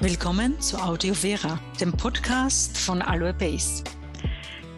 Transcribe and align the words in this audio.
Willkommen 0.00 0.60
zu 0.60 0.78
Audio 0.78 1.12
Vera, 1.12 1.58
dem 1.80 1.92
Podcast 1.92 2.78
von 2.78 3.02
Aloe 3.02 3.34
Base. 3.34 3.82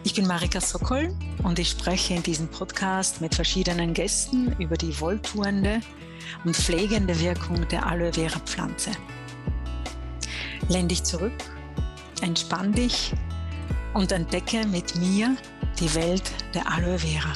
Ich 0.03 0.15
bin 0.15 0.25
Marika 0.25 0.59
Sokol 0.59 1.15
und 1.43 1.59
ich 1.59 1.69
spreche 1.69 2.15
in 2.15 2.23
diesem 2.23 2.47
Podcast 2.47 3.21
mit 3.21 3.35
verschiedenen 3.35 3.93
Gästen 3.93 4.55
über 4.59 4.77
die 4.77 4.99
wohltuende 4.99 5.81
und 6.43 6.55
pflegende 6.55 7.19
Wirkung 7.19 7.67
der 7.67 7.85
Aloe 7.85 8.11
Vera 8.11 8.39
Pflanze. 8.39 8.89
Lehn 10.69 10.87
dich 10.87 11.03
zurück, 11.03 11.37
entspann 12.23 12.73
dich 12.73 13.13
und 13.93 14.11
entdecke 14.11 14.65
mit 14.65 14.95
mir 14.95 15.37
die 15.79 15.93
Welt 15.93 16.31
der 16.55 16.67
Aloe 16.67 16.97
Vera. 16.97 17.33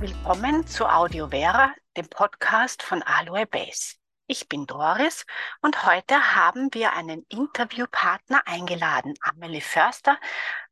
Willkommen 0.00 0.66
zu 0.66 0.84
Audio 0.86 1.28
Vera, 1.28 1.70
dem 1.98 2.08
Podcast 2.08 2.84
von 2.84 3.02
Aloe 3.02 3.44
Base. 3.44 3.96
Ich 4.28 4.48
bin 4.48 4.66
Doris 4.66 5.26
und 5.62 5.84
heute 5.84 6.36
haben 6.36 6.72
wir 6.72 6.92
einen 6.92 7.26
Interviewpartner 7.28 8.40
eingeladen, 8.46 9.14
Amelie 9.20 9.60
Förster, 9.60 10.16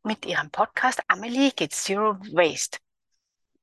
mit 0.05 0.25
ihrem 0.25 0.53
Podcast 0.53 1.03
Amelie 1.09 1.51
geht 1.51 1.73
Zero 1.73 2.17
Waste. 2.33 2.79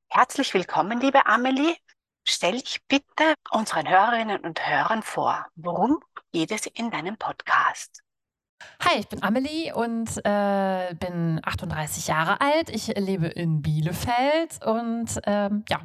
Herzlich 0.09 0.53
willkommen, 0.53 0.99
liebe 0.99 1.25
Amelie. 1.25 1.77
Stell 2.25 2.59
dich 2.59 2.85
bitte 2.89 3.33
unseren 3.49 3.87
Hörerinnen 3.87 4.41
und 4.41 4.67
Hörern 4.67 5.01
vor. 5.01 5.47
Worum 5.55 6.03
geht 6.33 6.51
es 6.51 6.65
in 6.65 6.91
deinem 6.91 7.15
Podcast? 7.15 8.03
Hi, 8.81 8.99
ich 8.99 9.07
bin 9.07 9.23
Amelie 9.23 9.73
und 9.73 10.09
äh, 10.25 10.93
bin 10.95 11.39
38 11.41 12.07
Jahre 12.07 12.41
alt. 12.41 12.69
Ich 12.69 12.87
lebe 12.87 13.27
in 13.27 13.61
Bielefeld 13.61 14.65
und 14.65 15.21
ähm, 15.25 15.63
ja, 15.69 15.79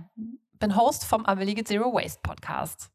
bin 0.59 0.77
Host 0.77 1.05
vom 1.05 1.25
Amelie 1.27 1.55
Get 1.55 1.69
Zero 1.69 1.93
Waste 1.93 2.21
Podcast. 2.23 2.91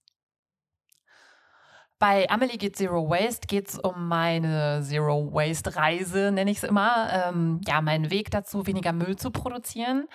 Bei 2.00 2.30
Amelie 2.30 2.58
Get 2.58 2.76
Zero 2.76 3.10
Waste 3.10 3.48
geht 3.48 3.70
es 3.70 3.80
um 3.80 4.10
meine 4.10 4.82
Zero 4.84 5.32
Waste 5.32 5.76
Reise, 5.76 6.32
nenne 6.34 6.52
ich 6.52 6.58
es 6.58 6.64
immer. 6.64 7.08
Ähm, 7.12 7.62
ja, 7.66 7.80
meinen 7.82 8.12
Weg 8.12 8.30
dazu, 8.30 8.68
weniger 8.68 8.92
Müll 8.92 9.16
zu 9.16 9.32
produzieren. 9.32 10.10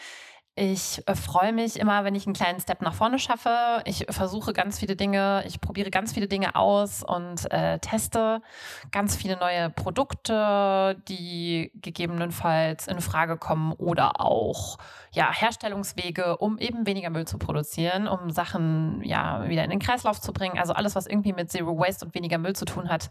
Ich 0.60 1.04
äh, 1.06 1.14
freue 1.14 1.52
mich 1.52 1.78
immer, 1.78 2.02
wenn 2.02 2.16
ich 2.16 2.26
einen 2.26 2.34
kleinen 2.34 2.58
Step 2.58 2.82
nach 2.82 2.92
vorne 2.92 3.20
schaffe. 3.20 3.80
Ich 3.84 4.06
versuche 4.10 4.52
ganz 4.52 4.80
viele 4.80 4.96
Dinge, 4.96 5.44
ich 5.46 5.60
probiere 5.60 5.88
ganz 5.88 6.12
viele 6.12 6.26
Dinge 6.26 6.56
aus 6.56 7.04
und 7.04 7.48
äh, 7.52 7.78
teste 7.78 8.42
ganz 8.90 9.14
viele 9.14 9.36
neue 9.36 9.70
Produkte, 9.70 11.00
die 11.06 11.70
gegebenenfalls 11.76 12.88
in 12.88 13.00
Frage 13.00 13.36
kommen 13.36 13.72
oder 13.72 14.20
auch 14.20 14.78
ja, 15.12 15.32
Herstellungswege, 15.32 16.36
um 16.38 16.58
eben 16.58 16.86
weniger 16.86 17.10
Müll 17.10 17.26
zu 17.26 17.38
produzieren, 17.38 18.08
um 18.08 18.30
Sachen 18.30 19.02
ja 19.04 19.48
wieder 19.48 19.64
in 19.64 19.70
den 19.70 19.78
Kreislauf 19.78 20.20
zu 20.20 20.32
bringen. 20.32 20.58
Also 20.58 20.72
alles, 20.72 20.96
was 20.96 21.06
irgendwie 21.06 21.32
mit 21.32 21.50
Zero 21.50 21.78
Waste 21.78 22.04
und 22.04 22.14
weniger 22.14 22.38
Müll 22.38 22.54
zu 22.54 22.64
tun 22.64 22.88
hat, 22.88 23.10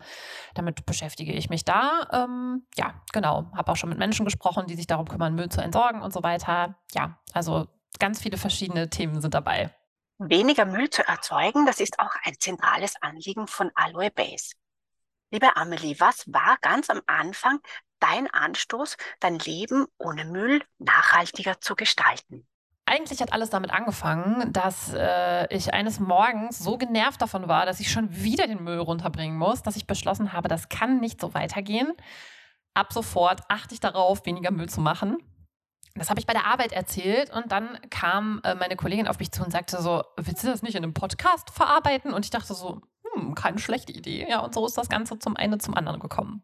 damit 0.54 0.86
beschäftige 0.86 1.32
ich 1.32 1.50
mich 1.50 1.64
da. 1.64 2.08
Ähm, 2.12 2.64
ja, 2.78 2.94
genau. 3.14 3.46
Habe 3.56 3.72
auch 3.72 3.76
schon 3.76 3.90
mit 3.90 3.98
Menschen 3.98 4.26
gesprochen, 4.26 4.66
die 4.68 4.76
sich 4.76 4.88
darum 4.88 5.08
kümmern, 5.08 5.36
Müll 5.36 5.50
zu 5.50 5.62
entsorgen 5.62 6.02
und 6.02 6.14
so 6.14 6.24
weiter. 6.24 6.76
Ja, 6.94 7.18
also 7.38 7.68
ganz 8.00 8.22
viele 8.22 8.38
verschiedene 8.38 8.90
Themen 8.90 9.22
sind 9.22 9.34
dabei. 9.34 9.74
Weniger 10.18 10.66
Müll 10.66 10.90
zu 10.90 11.08
erzeugen, 11.08 11.66
das 11.66 11.80
ist 11.80 12.00
auch 12.00 12.14
ein 12.24 12.34
zentrales 12.40 12.96
Anliegen 13.02 13.48
von 13.48 13.72
Aloe 13.76 14.10
Base. 14.10 14.56
Liebe 15.30 15.56
Amelie, 15.56 16.00
was 16.00 16.26
war 16.28 16.58
ganz 16.62 16.90
am 16.90 17.02
Anfang 17.06 17.60
dein 18.00 18.28
Anstoß, 18.28 18.98
dein 19.20 19.38
Leben 19.40 19.86
ohne 20.00 20.26
Müll 20.26 20.64
nachhaltiger 20.80 21.60
zu 21.62 21.76
gestalten? 21.76 22.48
Eigentlich 22.86 23.22
hat 23.22 23.34
alles 23.34 23.50
damit 23.50 23.70
angefangen, 23.70 24.52
dass 24.54 24.94
äh, 24.94 25.54
ich 25.54 25.74
eines 25.74 26.00
Morgens 26.00 26.58
so 26.58 26.78
genervt 26.78 27.22
davon 27.22 27.48
war, 27.50 27.66
dass 27.66 27.82
ich 27.82 27.92
schon 27.92 28.16
wieder 28.16 28.48
den 28.48 28.64
Müll 28.64 28.80
runterbringen 28.80 29.38
muss, 29.38 29.62
dass 29.62 29.76
ich 29.76 29.86
beschlossen 29.86 30.32
habe, 30.32 30.48
das 30.48 30.70
kann 30.70 31.00
nicht 31.00 31.20
so 31.20 31.34
weitergehen. 31.34 31.92
Ab 32.74 32.94
sofort 32.94 33.42
achte 33.50 33.74
ich 33.74 33.82
darauf, 33.82 34.26
weniger 34.26 34.52
Müll 34.52 34.70
zu 34.70 34.80
machen. 34.80 35.18
Das 35.98 36.10
habe 36.10 36.20
ich 36.20 36.26
bei 36.26 36.34
der 36.34 36.46
Arbeit 36.46 36.72
erzählt 36.72 37.32
und 37.32 37.52
dann 37.52 37.80
kam 37.90 38.42
äh, 38.44 38.56
meine 38.56 38.76
Kollegin 38.76 39.08
auf 39.08 39.20
mich 39.20 39.32
zu 39.32 39.44
und 39.44 39.52
sagte 39.52 39.82
so, 39.82 40.04
willst 40.18 40.44
du 40.44 40.48
das 40.48 40.62
nicht 40.62 40.76
in 40.76 40.84
einem 40.84 40.94
Podcast 40.94 41.50
verarbeiten? 41.52 42.14
Und 42.14 42.26
ich 42.26 42.32
dachte 42.32 42.54
so, 42.54 42.82
hm, 43.14 43.36
keine 43.36 43.60
schlechte 43.60 43.92
Idee. 43.92 44.28
Ja, 44.30 44.40
und 44.40 44.54
so 44.54 44.66
ist 44.66 44.78
das 44.78 44.90
Ganze 44.90 45.20
zum 45.20 45.36
einen 45.38 45.60
zum 45.60 45.76
anderen 45.76 46.00
gekommen. 46.00 46.44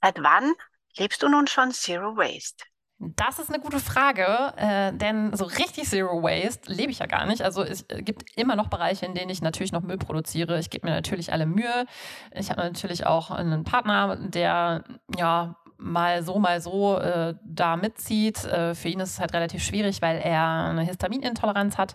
Seit 0.00 0.22
wann 0.22 0.52
lebst 0.96 1.22
du 1.22 1.28
nun 1.28 1.46
schon 1.46 1.72
Zero 1.72 2.16
Waste? 2.16 2.64
Das 3.04 3.40
ist 3.40 3.48
eine 3.48 3.60
gute 3.60 3.80
Frage, 3.80 4.52
äh, 4.56 4.92
denn 4.92 5.34
so 5.36 5.44
richtig 5.44 5.88
Zero 5.88 6.22
Waste 6.22 6.72
lebe 6.72 6.92
ich 6.92 7.00
ja 7.00 7.06
gar 7.06 7.26
nicht. 7.26 7.42
Also 7.42 7.64
es 7.64 7.84
gibt 7.88 8.36
immer 8.36 8.54
noch 8.54 8.68
Bereiche, 8.68 9.06
in 9.06 9.14
denen 9.14 9.28
ich 9.28 9.42
natürlich 9.42 9.72
noch 9.72 9.82
Müll 9.82 9.98
produziere. 9.98 10.60
Ich 10.60 10.70
gebe 10.70 10.86
mir 10.86 10.94
natürlich 10.94 11.32
alle 11.32 11.46
Mühe. 11.46 11.86
Ich 12.32 12.50
habe 12.50 12.60
natürlich 12.60 13.04
auch 13.04 13.32
einen 13.32 13.64
Partner, 13.64 14.16
der 14.16 14.84
ja 15.16 15.56
mal 15.82 16.22
so, 16.22 16.38
mal 16.38 16.60
so 16.60 16.98
äh, 16.98 17.34
da 17.44 17.76
mitzieht. 17.76 18.44
Äh, 18.44 18.74
für 18.74 18.88
ihn 18.88 19.00
ist 19.00 19.10
es 19.10 19.20
halt 19.20 19.34
relativ 19.34 19.62
schwierig, 19.62 20.00
weil 20.02 20.18
er 20.18 20.70
eine 20.70 20.82
Histaminintoleranz 20.82 21.78
hat. 21.78 21.94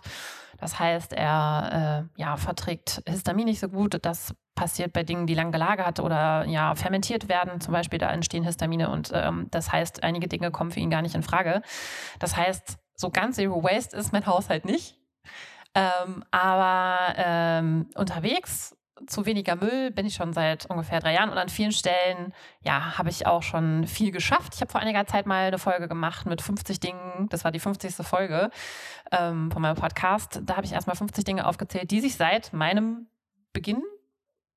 Das 0.58 0.78
heißt, 0.78 1.12
er 1.12 2.08
äh, 2.16 2.20
ja, 2.20 2.36
verträgt 2.36 3.02
Histamin 3.08 3.46
nicht 3.46 3.60
so 3.60 3.68
gut. 3.68 3.98
Das 4.02 4.34
passiert 4.54 4.92
bei 4.92 5.04
Dingen, 5.04 5.26
die 5.26 5.34
lang 5.34 5.52
gelagert 5.52 6.00
oder 6.00 6.44
ja, 6.46 6.74
fermentiert 6.74 7.28
werden. 7.28 7.60
Zum 7.60 7.72
Beispiel, 7.72 7.98
da 7.98 8.10
entstehen 8.10 8.42
Histamine 8.42 8.90
und 8.90 9.12
ähm, 9.14 9.46
das 9.50 9.70
heißt, 9.70 10.02
einige 10.02 10.26
Dinge 10.26 10.50
kommen 10.50 10.72
für 10.72 10.80
ihn 10.80 10.90
gar 10.90 11.02
nicht 11.02 11.14
in 11.14 11.22
Frage. 11.22 11.62
Das 12.18 12.36
heißt, 12.36 12.76
so 12.96 13.10
ganz 13.10 13.36
Zero 13.36 13.62
Waste 13.62 13.96
ist 13.96 14.12
mein 14.12 14.26
Haushalt 14.26 14.64
nicht. 14.64 14.96
Ähm, 15.74 16.24
aber 16.32 17.14
ähm, 17.16 17.86
unterwegs 17.94 18.76
zu 19.06 19.26
weniger 19.26 19.56
Müll 19.56 19.90
bin 19.90 20.06
ich 20.06 20.14
schon 20.14 20.32
seit 20.32 20.66
ungefähr 20.66 21.00
drei 21.00 21.14
Jahren 21.14 21.30
und 21.30 21.38
an 21.38 21.48
vielen 21.48 21.72
Stellen, 21.72 22.32
ja, 22.60 22.98
habe 22.98 23.10
ich 23.10 23.26
auch 23.26 23.42
schon 23.42 23.86
viel 23.86 24.10
geschafft. 24.10 24.54
Ich 24.54 24.60
habe 24.60 24.70
vor 24.70 24.80
einiger 24.80 25.06
Zeit 25.06 25.26
mal 25.26 25.46
eine 25.46 25.58
Folge 25.58 25.88
gemacht 25.88 26.26
mit 26.26 26.42
50 26.42 26.80
Dingen, 26.80 27.28
das 27.30 27.44
war 27.44 27.52
die 27.52 27.60
50. 27.60 27.94
Folge 28.06 28.50
ähm, 29.12 29.50
von 29.50 29.62
meinem 29.62 29.76
Podcast. 29.76 30.40
Da 30.44 30.56
habe 30.56 30.66
ich 30.66 30.72
erstmal 30.72 30.96
50 30.96 31.24
Dinge 31.24 31.46
aufgezählt, 31.46 31.90
die 31.90 32.00
sich 32.00 32.16
seit 32.16 32.52
meinem 32.52 33.08
Beginn, 33.52 33.82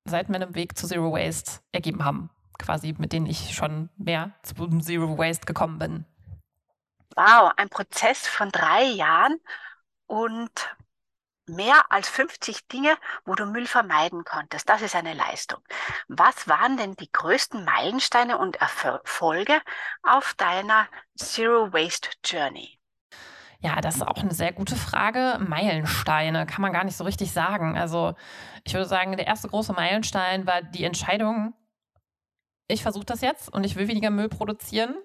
seit 0.04 0.28
meinem 0.28 0.54
Weg 0.54 0.76
zu 0.76 0.86
Zero 0.86 1.12
Waste 1.12 1.60
ergeben 1.72 2.04
haben. 2.04 2.30
Quasi, 2.58 2.94
mit 2.98 3.12
denen 3.12 3.26
ich 3.26 3.54
schon 3.54 3.88
mehr 3.96 4.32
zu 4.42 4.54
Zero 4.80 5.18
Waste 5.18 5.46
gekommen 5.46 5.78
bin. 5.78 6.04
Wow, 7.16 7.52
ein 7.56 7.68
Prozess 7.68 8.26
von 8.26 8.50
drei 8.50 8.84
Jahren 8.84 9.38
und 10.06 10.50
mehr 11.46 11.84
als 11.90 12.08
50 12.08 12.68
Dinge, 12.68 12.96
wo 13.24 13.34
du 13.34 13.46
Müll 13.46 13.66
vermeiden 13.66 14.24
konntest. 14.24 14.68
Das 14.68 14.82
ist 14.82 14.94
eine 14.94 15.14
Leistung. 15.14 15.60
Was 16.08 16.48
waren 16.48 16.76
denn 16.76 16.94
die 16.94 17.10
größten 17.10 17.64
Meilensteine 17.64 18.38
und 18.38 18.56
Erfolge 18.56 19.60
auf 20.02 20.34
deiner 20.34 20.86
Zero 21.16 21.72
Waste 21.72 22.10
Journey? 22.24 22.78
Ja, 23.60 23.80
das 23.80 23.96
ist 23.96 24.02
auch 24.02 24.18
eine 24.18 24.34
sehr 24.34 24.52
gute 24.52 24.74
Frage. 24.74 25.38
Meilensteine 25.38 26.46
kann 26.46 26.62
man 26.62 26.72
gar 26.72 26.84
nicht 26.84 26.96
so 26.96 27.04
richtig 27.04 27.32
sagen. 27.32 27.78
Also 27.78 28.14
ich 28.64 28.74
würde 28.74 28.86
sagen, 28.86 29.16
der 29.16 29.26
erste 29.26 29.48
große 29.48 29.72
Meilenstein 29.72 30.46
war 30.46 30.62
die 30.62 30.84
Entscheidung, 30.84 31.54
ich 32.72 32.82
versuche 32.82 33.04
das 33.04 33.20
jetzt 33.20 33.52
und 33.52 33.64
ich 33.64 33.76
will 33.76 33.88
weniger 33.88 34.10
Müll 34.10 34.28
produzieren. 34.28 34.96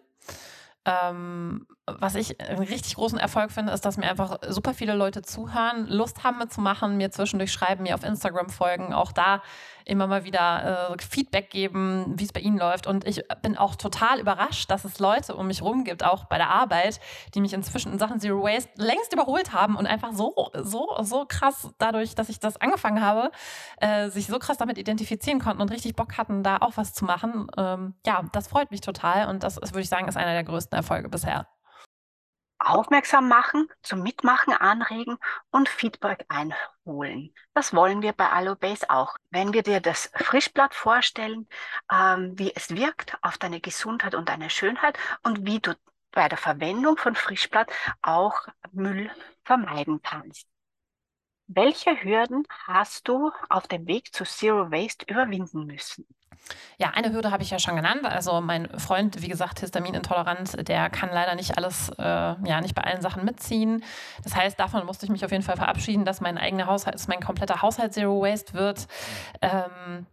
Ähm, 0.86 1.68
was 1.88 2.16
ich 2.16 2.40
einen 2.42 2.60
richtig 2.60 2.96
großen 2.96 3.18
Erfolg 3.18 3.52
finde, 3.52 3.72
ist, 3.72 3.86
dass 3.86 3.98
mir 3.98 4.10
einfach 4.10 4.40
super 4.50 4.74
viele 4.74 4.94
Leute 4.94 5.22
zuhören, 5.22 5.88
Lust 5.88 6.24
haben 6.24 6.38
mitzumachen, 6.38 6.98
mir 6.98 7.12
zwischendurch 7.12 7.52
schreiben, 7.52 7.84
mir 7.84 7.96
auf 7.96 8.04
Instagram 8.04 8.50
folgen, 8.50 8.94
auch 8.94 9.14
da 9.14 9.42
immer 9.86 10.06
mal 10.06 10.26
wieder 10.26 10.92
äh, 10.92 11.02
Feedback 11.02 11.50
geben, 11.50 12.14
wie 12.18 12.26
es 12.26 12.34
bei 12.34 12.42
ihnen 12.42 12.58
läuft. 12.58 12.88
Und 12.88 13.08
ich 13.08 13.24
bin 13.42 13.58
auch 13.58 13.76
total 13.76 14.20
überrascht, 14.20 14.70
dass 14.70 14.84
es 14.84 15.00
Leute 15.00 15.34
um 15.36 15.48
mich 15.48 15.62
rum 15.62 15.86
gibt, 15.86 16.04
auch 16.04 16.26
bei 16.26 16.38
der 16.38 16.50
Arbeit, 16.50 17.00
die 17.34 17.40
mich 17.40 17.54
inzwischen 17.54 17.94
in 17.94 18.00
Sachen 18.00 18.20
Zero 18.20 18.44
Waste 18.44 18.70
längst 18.76 19.14
überholt 19.14 19.54
haben 19.54 19.78
und 19.78 19.88
einfach 19.88 20.12
so, 20.12 20.52
so, 20.62 20.90
so 21.02 21.26
krass 21.26 21.70
dadurch, 21.78 22.16
dass 22.16 22.28
ich 22.28 22.42
das 22.42 22.58
angefangen 22.58 23.02
habe, 23.02 23.32
äh, 23.80 24.10
sich 24.10 24.28
so 24.28 24.40
krass 24.40 24.58
damit 24.58 24.78
identifizieren 24.78 25.40
konnten 25.40 25.62
und 25.62 25.72
richtig 25.72 25.96
Bock 25.96 26.18
hatten, 26.18 26.44
da 26.44 26.58
auch 26.58 26.76
was 26.76 26.94
zu 26.94 27.06
machen. 27.06 27.48
Ähm, 27.56 27.96
ja, 28.06 28.24
das 28.34 28.50
freut 28.50 28.72
mich 28.72 28.82
total 28.82 29.30
und 29.30 29.44
das 29.44 29.58
ist, 29.58 29.72
würde 29.72 29.84
ich 29.84 29.90
sagen, 29.90 30.10
ist 30.10 30.18
einer 30.18 30.34
der 30.34 30.44
größten 30.44 30.76
Erfolge 30.76 31.08
bisher 31.08 31.48
aufmerksam 32.60 33.28
machen, 33.28 33.68
zum 33.82 34.02
Mitmachen 34.02 34.54
anregen 34.54 35.18
und 35.52 35.70
Feedback 35.70 36.26
einholen. 36.30 37.34
Das 37.54 37.74
wollen 37.74 38.02
wir 38.02 38.14
bei 38.14 38.30
Allobase 38.30 38.90
auch. 38.90 39.16
Wenn 39.30 39.54
wir 39.54 39.64
dir 39.64 39.80
das 39.80 40.12
Frischblatt 40.16 40.74
vorstellen, 40.74 41.48
ähm, 41.92 42.38
wie 42.38 42.54
es 42.56 42.76
wirkt 42.76 43.18
auf 43.22 43.38
deine 43.38 43.62
Gesundheit 43.62 44.16
und 44.16 44.30
deine 44.30 44.50
Schönheit 44.50 44.98
und 45.24 45.46
wie 45.46 45.60
du 45.60 45.76
bei 46.12 46.28
der 46.30 46.38
Verwendung 46.38 46.98
von 46.98 47.16
Frischblatt 47.16 47.72
auch 48.02 48.48
Müll 48.72 49.12
vermeiden 49.44 50.02
kannst. 50.02 50.48
Welche 51.48 51.92
Hürden 52.04 52.44
hast 52.66 53.08
du 53.08 53.32
auf 53.50 53.68
dem 53.68 53.88
Weg 53.88 54.14
zu 54.14 54.26
Zero 54.26 54.72
Waste 54.72 55.06
überwinden 55.08 55.66
müssen? 55.66 56.06
Ja, 56.78 56.92
eine 56.92 57.12
Hürde 57.12 57.32
habe 57.32 57.44
ich 57.44 57.50
ja 57.50 57.60
schon 57.60 57.76
genannt. 57.76 58.06
Also 58.06 58.42
mein 58.42 58.68
Freund, 58.80 59.22
wie 59.22 59.28
gesagt, 59.28 59.60
histaminintolerant, 59.60 60.68
der 60.68 60.90
kann 60.90 61.10
leider 61.12 61.36
nicht 61.36 61.58
alles, 61.58 61.90
äh, 61.98 62.04
ja, 62.04 62.62
nicht 62.62 62.76
bei 62.76 62.84
allen 62.84 63.02
Sachen 63.02 63.26
mitziehen. 63.26 63.84
Das 64.24 64.36
heißt, 64.36 64.60
davon 64.60 64.86
musste 64.86 65.06
ich 65.06 65.12
mich 65.12 65.26
auf 65.26 65.32
jeden 65.32 65.44
Fall 65.44 65.58
verabschieden, 65.58 66.06
dass 66.06 66.22
mein 66.22 66.38
eigener 66.38 66.68
Haushalt, 66.68 66.96
dass 66.96 67.08
mein 67.08 67.20
kompletter 67.20 67.62
Haushalt 67.62 67.94
Zero 67.94 68.22
Waste 68.22 68.54
wird. 68.54 68.88
Ähm, 69.42 70.06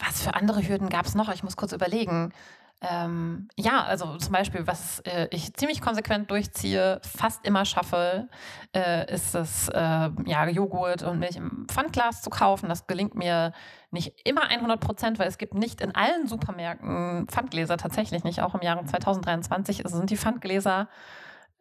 was 0.00 0.22
für 0.22 0.34
andere 0.34 0.66
Hürden 0.66 0.88
gab 0.88 1.06
es 1.06 1.14
noch? 1.14 1.32
Ich 1.32 1.42
muss 1.42 1.56
kurz 1.56 1.72
überlegen. 1.72 2.32
Ähm, 2.80 3.48
ja, 3.56 3.82
also 3.84 4.16
zum 4.18 4.32
Beispiel, 4.32 4.66
was 4.66 5.00
äh, 5.00 5.26
ich 5.32 5.52
ziemlich 5.54 5.80
konsequent 5.80 6.30
durchziehe, 6.30 7.00
fast 7.02 7.44
immer 7.44 7.64
schaffe, 7.64 8.28
äh, 8.72 9.12
ist 9.12 9.34
es, 9.34 9.68
äh, 9.68 10.10
ja, 10.26 10.48
Joghurt 10.48 11.02
und 11.02 11.18
Milch 11.18 11.34
im 11.34 11.66
Pfandglas 11.68 12.22
zu 12.22 12.30
kaufen. 12.30 12.68
Das 12.68 12.86
gelingt 12.86 13.16
mir 13.16 13.52
nicht 13.90 14.14
immer 14.24 14.42
100 14.42 14.78
Prozent, 14.78 15.18
weil 15.18 15.26
es 15.26 15.38
gibt 15.38 15.54
nicht 15.54 15.80
in 15.80 15.94
allen 15.94 16.28
Supermärkten 16.28 17.26
Pfandgläser, 17.26 17.78
tatsächlich 17.78 18.22
nicht. 18.22 18.42
Auch 18.42 18.54
im 18.54 18.62
Jahre 18.62 18.84
2023 18.84 19.82
sind 19.84 20.10
die 20.10 20.16
Pfandgläser 20.16 20.88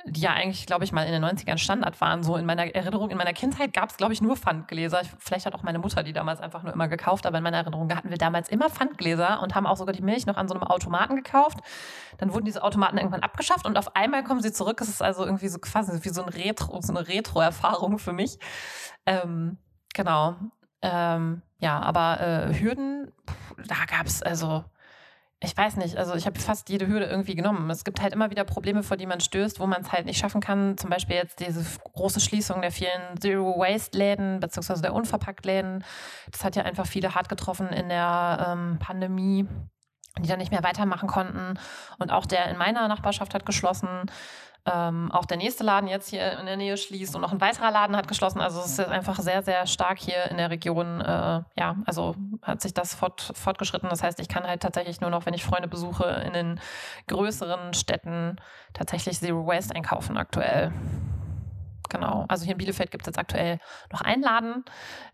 die 0.09 0.21
ja 0.21 0.31
eigentlich, 0.31 0.65
glaube 0.65 0.85
ich, 0.85 0.91
mal 0.91 1.03
in 1.03 1.11
den 1.11 1.23
90ern 1.23 1.57
Standard 1.57 1.99
waren. 1.99 2.23
So 2.23 2.37
in 2.37 2.45
meiner 2.45 2.73
Erinnerung, 2.73 3.09
in 3.09 3.17
meiner 3.17 3.33
Kindheit 3.33 3.73
gab 3.73 3.89
es, 3.89 3.97
glaube 3.97 4.13
ich, 4.13 4.21
nur 4.21 4.37
Pfandgläser. 4.37 5.01
Vielleicht 5.19 5.45
hat 5.45 5.53
auch 5.53 5.63
meine 5.63 5.79
Mutter 5.79 6.03
die 6.03 6.13
damals 6.13 6.39
einfach 6.39 6.63
nur 6.63 6.73
immer 6.73 6.87
gekauft, 6.87 7.25
aber 7.25 7.37
in 7.37 7.43
meiner 7.43 7.57
Erinnerung 7.57 7.93
hatten 7.93 8.09
wir 8.09 8.17
damals 8.17 8.49
immer 8.49 8.69
Pfandgläser 8.69 9.41
und 9.41 9.53
haben 9.55 9.67
auch 9.67 9.75
sogar 9.77 9.93
die 9.93 10.01
Milch 10.01 10.25
noch 10.25 10.37
an 10.37 10.47
so 10.47 10.53
einem 10.53 10.63
Automaten 10.63 11.15
gekauft. 11.15 11.59
Dann 12.17 12.33
wurden 12.33 12.45
diese 12.45 12.63
Automaten 12.63 12.97
irgendwann 12.97 13.21
abgeschafft 13.21 13.65
und 13.65 13.77
auf 13.77 13.95
einmal 13.95 14.23
kommen 14.23 14.41
sie 14.41 14.53
zurück. 14.53 14.79
Es 14.81 14.87
ist 14.87 15.01
also 15.01 15.25
irgendwie 15.25 15.49
so 15.49 15.59
quasi 15.59 16.03
wie 16.03 16.09
so, 16.09 16.23
ein 16.23 16.29
Retro, 16.29 16.79
so 16.81 16.95
eine 16.95 17.07
Retro-Erfahrung 17.07 17.99
für 17.99 18.13
mich. 18.13 18.39
Ähm, 19.05 19.57
genau. 19.93 20.35
Ähm, 20.81 21.41
ja, 21.59 21.79
aber 21.81 22.19
äh, 22.21 22.59
Hürden, 22.59 23.11
da 23.67 23.85
gab 23.89 24.05
es 24.05 24.21
also 24.23 24.63
ich 25.39 25.55
weiß 25.55 25.75
nicht, 25.77 25.97
also 25.97 26.15
ich 26.15 26.25
habe 26.25 26.39
fast 26.39 26.67
jede 26.69 26.87
Hürde 26.87 27.05
irgendwie 27.05 27.35
genommen. 27.35 27.69
Es 27.69 27.83
gibt 27.83 28.01
halt 28.01 28.11
immer 28.13 28.31
wieder 28.31 28.43
Probleme, 28.43 28.81
vor 28.81 28.97
die 28.97 29.05
man 29.05 29.19
stößt, 29.19 29.59
wo 29.59 29.67
man 29.67 29.81
es 29.81 29.91
halt 29.91 30.05
nicht 30.07 30.17
schaffen 30.17 30.41
kann. 30.41 30.77
Zum 30.77 30.89
Beispiel 30.89 31.15
jetzt 31.15 31.39
diese 31.39 31.63
große 31.93 32.19
Schließung 32.19 32.61
der 32.61 32.71
vielen 32.71 33.19
Zero-Waste-Läden 33.19 34.39
beziehungsweise 34.39 34.81
der 34.81 34.95
Unverpackt-Läden. 34.95 35.83
Das 36.31 36.43
hat 36.43 36.55
ja 36.55 36.63
einfach 36.63 36.87
viele 36.87 37.13
hart 37.13 37.29
getroffen 37.29 37.67
in 37.67 37.87
der 37.89 38.47
ähm, 38.49 38.79
Pandemie, 38.79 39.47
die 40.19 40.27
dann 40.27 40.39
nicht 40.39 40.51
mehr 40.51 40.63
weitermachen 40.63 41.07
konnten. 41.07 41.59
Und 41.99 42.11
auch 42.11 42.25
der 42.25 42.49
in 42.49 42.57
meiner 42.57 42.87
Nachbarschaft 42.87 43.35
hat 43.35 43.45
geschlossen 43.45 44.09
ähm, 44.69 45.11
auch 45.11 45.25
der 45.25 45.37
nächste 45.37 45.63
Laden 45.63 45.87
jetzt 45.87 46.09
hier 46.09 46.37
in 46.39 46.45
der 46.45 46.57
Nähe 46.57 46.75
schließt 46.75 47.15
und 47.15 47.21
noch 47.21 47.31
ein 47.31 47.39
weiterer 47.39 47.71
Laden 47.71 47.95
hat 47.95 48.07
geschlossen. 48.07 48.41
Also 48.41 48.59
es 48.59 48.77
ist 48.77 48.79
einfach 48.81 49.17
sehr, 49.19 49.41
sehr 49.41 49.65
stark 49.65 49.97
hier 49.97 50.25
in 50.29 50.37
der 50.37 50.49
Region. 50.49 50.99
Äh, 50.99 51.43
ja, 51.57 51.77
also 51.85 52.15
hat 52.41 52.61
sich 52.61 52.73
das 52.73 52.93
fort, 52.93 53.31
fortgeschritten. 53.33 53.89
Das 53.89 54.03
heißt, 54.03 54.19
ich 54.19 54.27
kann 54.27 54.45
halt 54.45 54.61
tatsächlich 54.61 54.99
nur 54.99 55.09
noch, 55.09 55.25
wenn 55.25 55.33
ich 55.33 55.45
Freunde 55.45 55.69
besuche, 55.69 56.03
in 56.25 56.33
den 56.33 56.59
größeren 57.07 57.73
Städten 57.73 58.35
tatsächlich 58.73 59.19
Zero 59.19 59.47
Waste 59.47 59.73
einkaufen 59.73 60.17
aktuell. 60.17 60.73
Genau. 61.89 62.25
Also 62.27 62.43
hier 62.43 62.51
in 62.51 62.57
Bielefeld 62.57 62.91
gibt 62.91 63.03
es 63.03 63.07
jetzt 63.07 63.19
aktuell 63.19 63.59
noch 63.93 64.01
einen 64.01 64.21
Laden, 64.21 64.65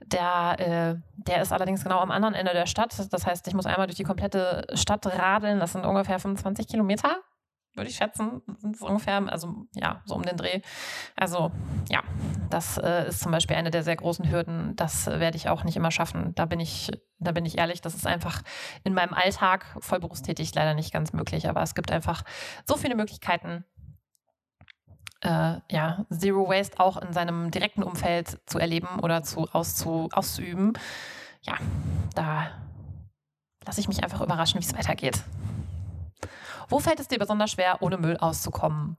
der, 0.03 0.55
äh, 0.59 0.95
der 1.15 1.43
ist 1.43 1.53
allerdings 1.53 1.83
genau 1.83 1.99
am 1.99 2.09
anderen 2.09 2.33
Ende 2.33 2.53
der 2.53 2.65
Stadt. 2.65 2.95
Das 3.11 3.27
heißt, 3.27 3.47
ich 3.47 3.53
muss 3.53 3.67
einmal 3.67 3.85
durch 3.85 3.97
die 3.97 4.03
komplette 4.03 4.65
Stadt 4.73 5.05
radeln. 5.05 5.59
Das 5.59 5.73
sind 5.73 5.85
ungefähr 5.85 6.17
25 6.17 6.67
Kilometer 6.67 7.21
würde 7.75 7.89
ich 7.89 7.95
schätzen, 7.95 8.41
sind 8.57 8.75
es 8.75 8.81
ungefähr, 8.81 9.23
also 9.31 9.67
ja, 9.73 10.01
so 10.05 10.15
um 10.15 10.21
den 10.21 10.37
Dreh. 10.37 10.61
Also 11.15 11.51
ja, 11.89 12.03
das 12.49 12.77
äh, 12.77 13.07
ist 13.07 13.19
zum 13.19 13.31
Beispiel 13.31 13.55
eine 13.55 13.71
der 13.71 13.83
sehr 13.83 13.95
großen 13.95 14.29
Hürden. 14.29 14.75
Das 14.75 15.07
äh, 15.07 15.19
werde 15.19 15.37
ich 15.37 15.49
auch 15.49 15.63
nicht 15.63 15.75
immer 15.75 15.91
schaffen. 15.91 16.33
Da 16.35 16.45
bin 16.45 16.59
ich, 16.59 16.91
da 17.19 17.31
bin 17.31 17.45
ich 17.45 17.57
ehrlich, 17.57 17.81
das 17.81 17.95
ist 17.95 18.05
einfach 18.05 18.41
in 18.83 18.93
meinem 18.93 19.13
Alltag 19.13 19.65
voll 19.79 19.99
berufstätig 19.99 20.53
leider 20.53 20.73
nicht 20.75 20.93
ganz 20.93 21.13
möglich. 21.13 21.49
Aber 21.49 21.61
es 21.63 21.73
gibt 21.73 21.91
einfach 21.91 22.23
so 22.65 22.75
viele 22.75 22.95
Möglichkeiten, 22.95 23.65
äh, 25.21 25.55
ja, 25.71 26.05
Zero 26.09 26.47
Waste 26.49 26.79
auch 26.79 26.97
in 26.97 27.13
seinem 27.13 27.49
direkten 27.49 27.81
Umfeld 27.81 28.39
zu 28.45 28.59
erleben 28.59 28.99
oder 29.01 29.23
zu, 29.23 29.47
auszu, 29.51 30.09
auszuüben. 30.11 30.73
Ja, 31.41 31.55
da 32.13 32.51
lasse 33.65 33.79
ich 33.79 33.87
mich 33.87 34.03
einfach 34.03 34.21
überraschen, 34.21 34.59
wie 34.59 34.65
es 34.65 34.75
weitergeht. 34.75 35.23
Wo 36.69 36.79
fällt 36.79 36.99
es 36.99 37.07
dir 37.07 37.19
besonders 37.19 37.51
schwer, 37.51 37.81
ohne 37.81 37.97
Müll 37.97 38.17
auszukommen? 38.17 38.97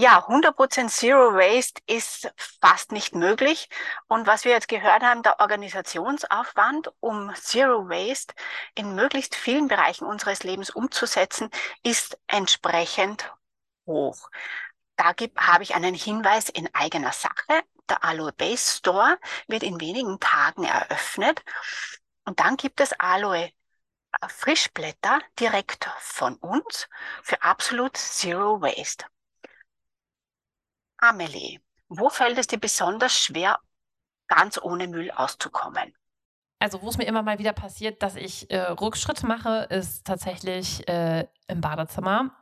Ja, 0.00 0.24
100% 0.28 0.90
Zero 0.90 1.34
Waste 1.34 1.82
ist 1.88 2.32
fast 2.60 2.92
nicht 2.92 3.16
möglich. 3.16 3.68
Und 4.06 4.28
was 4.28 4.44
wir 4.44 4.52
jetzt 4.52 4.68
gehört 4.68 5.02
haben, 5.02 5.24
der 5.24 5.40
Organisationsaufwand, 5.40 6.92
um 7.00 7.34
Zero 7.34 7.88
Waste 7.88 8.32
in 8.76 8.94
möglichst 8.94 9.34
vielen 9.34 9.66
Bereichen 9.66 10.04
unseres 10.04 10.44
Lebens 10.44 10.70
umzusetzen, 10.70 11.50
ist 11.82 12.16
entsprechend 12.28 13.28
hoch. 13.86 14.30
Da 14.94 15.14
habe 15.36 15.62
ich 15.64 15.74
einen 15.74 15.94
Hinweis 15.94 16.48
in 16.48 16.72
eigener 16.74 17.12
Sache. 17.12 17.62
Der 17.88 18.04
Aloe 18.04 18.32
Base 18.32 18.76
Store 18.78 19.18
wird 19.48 19.64
in 19.64 19.80
wenigen 19.80 20.20
Tagen 20.20 20.62
eröffnet. 20.62 21.42
Und 22.24 22.38
dann 22.38 22.56
gibt 22.56 22.80
es 22.80 22.92
Aloe 23.00 23.50
Frischblätter 24.28 25.20
direkt 25.38 25.88
von 25.98 26.36
uns 26.36 26.88
für 27.22 27.42
absolut 27.42 27.96
Zero 27.96 28.60
Waste. 28.60 29.04
Amelie, 30.98 31.60
wo 31.88 32.10
fällt 32.10 32.38
es 32.38 32.46
dir 32.46 32.58
besonders 32.58 33.12
schwer, 33.12 33.60
ganz 34.26 34.58
ohne 34.60 34.88
Müll 34.88 35.10
auszukommen? 35.10 35.94
Also, 36.58 36.82
wo 36.82 36.88
es 36.88 36.98
mir 36.98 37.06
immer 37.06 37.22
mal 37.22 37.38
wieder 37.38 37.52
passiert, 37.52 38.02
dass 38.02 38.16
ich 38.16 38.50
äh, 38.50 38.58
Rückschritt 38.58 39.22
mache, 39.22 39.68
ist 39.70 40.04
tatsächlich 40.04 40.86
äh, 40.88 41.28
im 41.46 41.60
Badezimmer. 41.60 42.36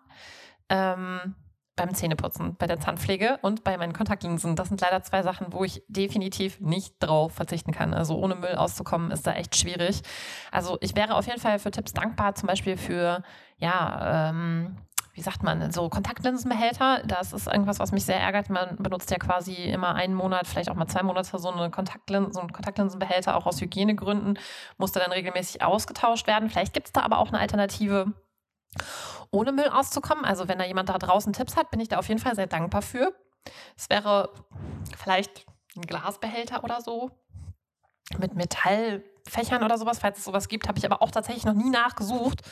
Ähm, 0.70 1.34
beim 1.76 1.94
Zähneputzen, 1.94 2.56
bei 2.56 2.66
der 2.66 2.80
Zahnpflege 2.80 3.38
und 3.42 3.62
bei 3.62 3.76
meinen 3.76 3.92
Kontaktlinsen. 3.92 4.56
Das 4.56 4.68
sind 4.68 4.80
leider 4.80 5.02
zwei 5.02 5.22
Sachen, 5.22 5.52
wo 5.52 5.62
ich 5.62 5.82
definitiv 5.88 6.58
nicht 6.60 6.94
drauf 7.00 7.34
verzichten 7.34 7.72
kann. 7.72 7.94
Also 7.94 8.16
ohne 8.16 8.34
Müll 8.34 8.54
auszukommen 8.54 9.10
ist 9.10 9.26
da 9.26 9.34
echt 9.34 9.56
schwierig. 9.56 10.02
Also 10.50 10.78
ich 10.80 10.96
wäre 10.96 11.14
auf 11.14 11.26
jeden 11.26 11.40
Fall 11.40 11.58
für 11.58 11.70
Tipps 11.70 11.92
dankbar, 11.92 12.34
zum 12.34 12.46
Beispiel 12.46 12.76
für, 12.78 13.22
ja, 13.58 14.30
ähm, 14.30 14.78
wie 15.12 15.22
sagt 15.22 15.42
man, 15.42 15.70
so 15.72 15.88
Kontaktlinsenbehälter. 15.88 17.02
Das 17.06 17.32
ist 17.32 17.46
irgendwas, 17.46 17.78
was 17.78 17.92
mich 17.92 18.04
sehr 18.04 18.20
ärgert. 18.20 18.50
Man 18.50 18.76
benutzt 18.76 19.10
ja 19.10 19.16
quasi 19.16 19.54
immer 19.54 19.94
einen 19.94 20.14
Monat, 20.14 20.46
vielleicht 20.46 20.70
auch 20.70 20.74
mal 20.74 20.86
zwei 20.88 21.02
Monate 21.02 21.38
so, 21.38 21.50
eine 21.50 21.70
Kontaktlinsen, 21.70 22.32
so 22.34 22.40
einen 22.40 22.52
Kontaktlinsenbehälter, 22.52 23.36
auch 23.36 23.46
aus 23.46 23.60
Hygienegründen, 23.60 24.38
musste 24.76 24.98
dann 24.98 25.12
regelmäßig 25.12 25.62
ausgetauscht 25.62 26.26
werden. 26.26 26.50
Vielleicht 26.50 26.74
gibt 26.74 26.88
es 26.88 26.92
da 26.92 27.00
aber 27.00 27.18
auch 27.18 27.28
eine 27.28 27.38
Alternative 27.38 28.12
ohne 29.30 29.52
Müll 29.52 29.68
auszukommen. 29.68 30.24
Also 30.24 30.48
wenn 30.48 30.58
da 30.58 30.64
jemand 30.64 30.88
da 30.88 30.98
draußen 30.98 31.32
Tipps 31.32 31.56
hat, 31.56 31.70
bin 31.70 31.80
ich 31.80 31.88
da 31.88 31.98
auf 31.98 32.08
jeden 32.08 32.20
Fall 32.20 32.34
sehr 32.34 32.46
dankbar 32.46 32.82
für. 32.82 33.12
Es 33.76 33.90
wäre 33.90 34.30
vielleicht 34.96 35.46
ein 35.76 35.82
Glasbehälter 35.82 36.64
oder 36.64 36.80
so 36.80 37.10
mit 38.18 38.34
Metallfächern 38.34 39.62
oder 39.62 39.78
sowas. 39.78 39.98
Falls 39.98 40.18
es 40.18 40.24
sowas 40.24 40.48
gibt, 40.48 40.68
habe 40.68 40.78
ich 40.78 40.84
aber 40.84 41.02
auch 41.02 41.10
tatsächlich 41.10 41.44
noch 41.44 41.54
nie 41.54 41.70
nachgesucht. 41.70 42.42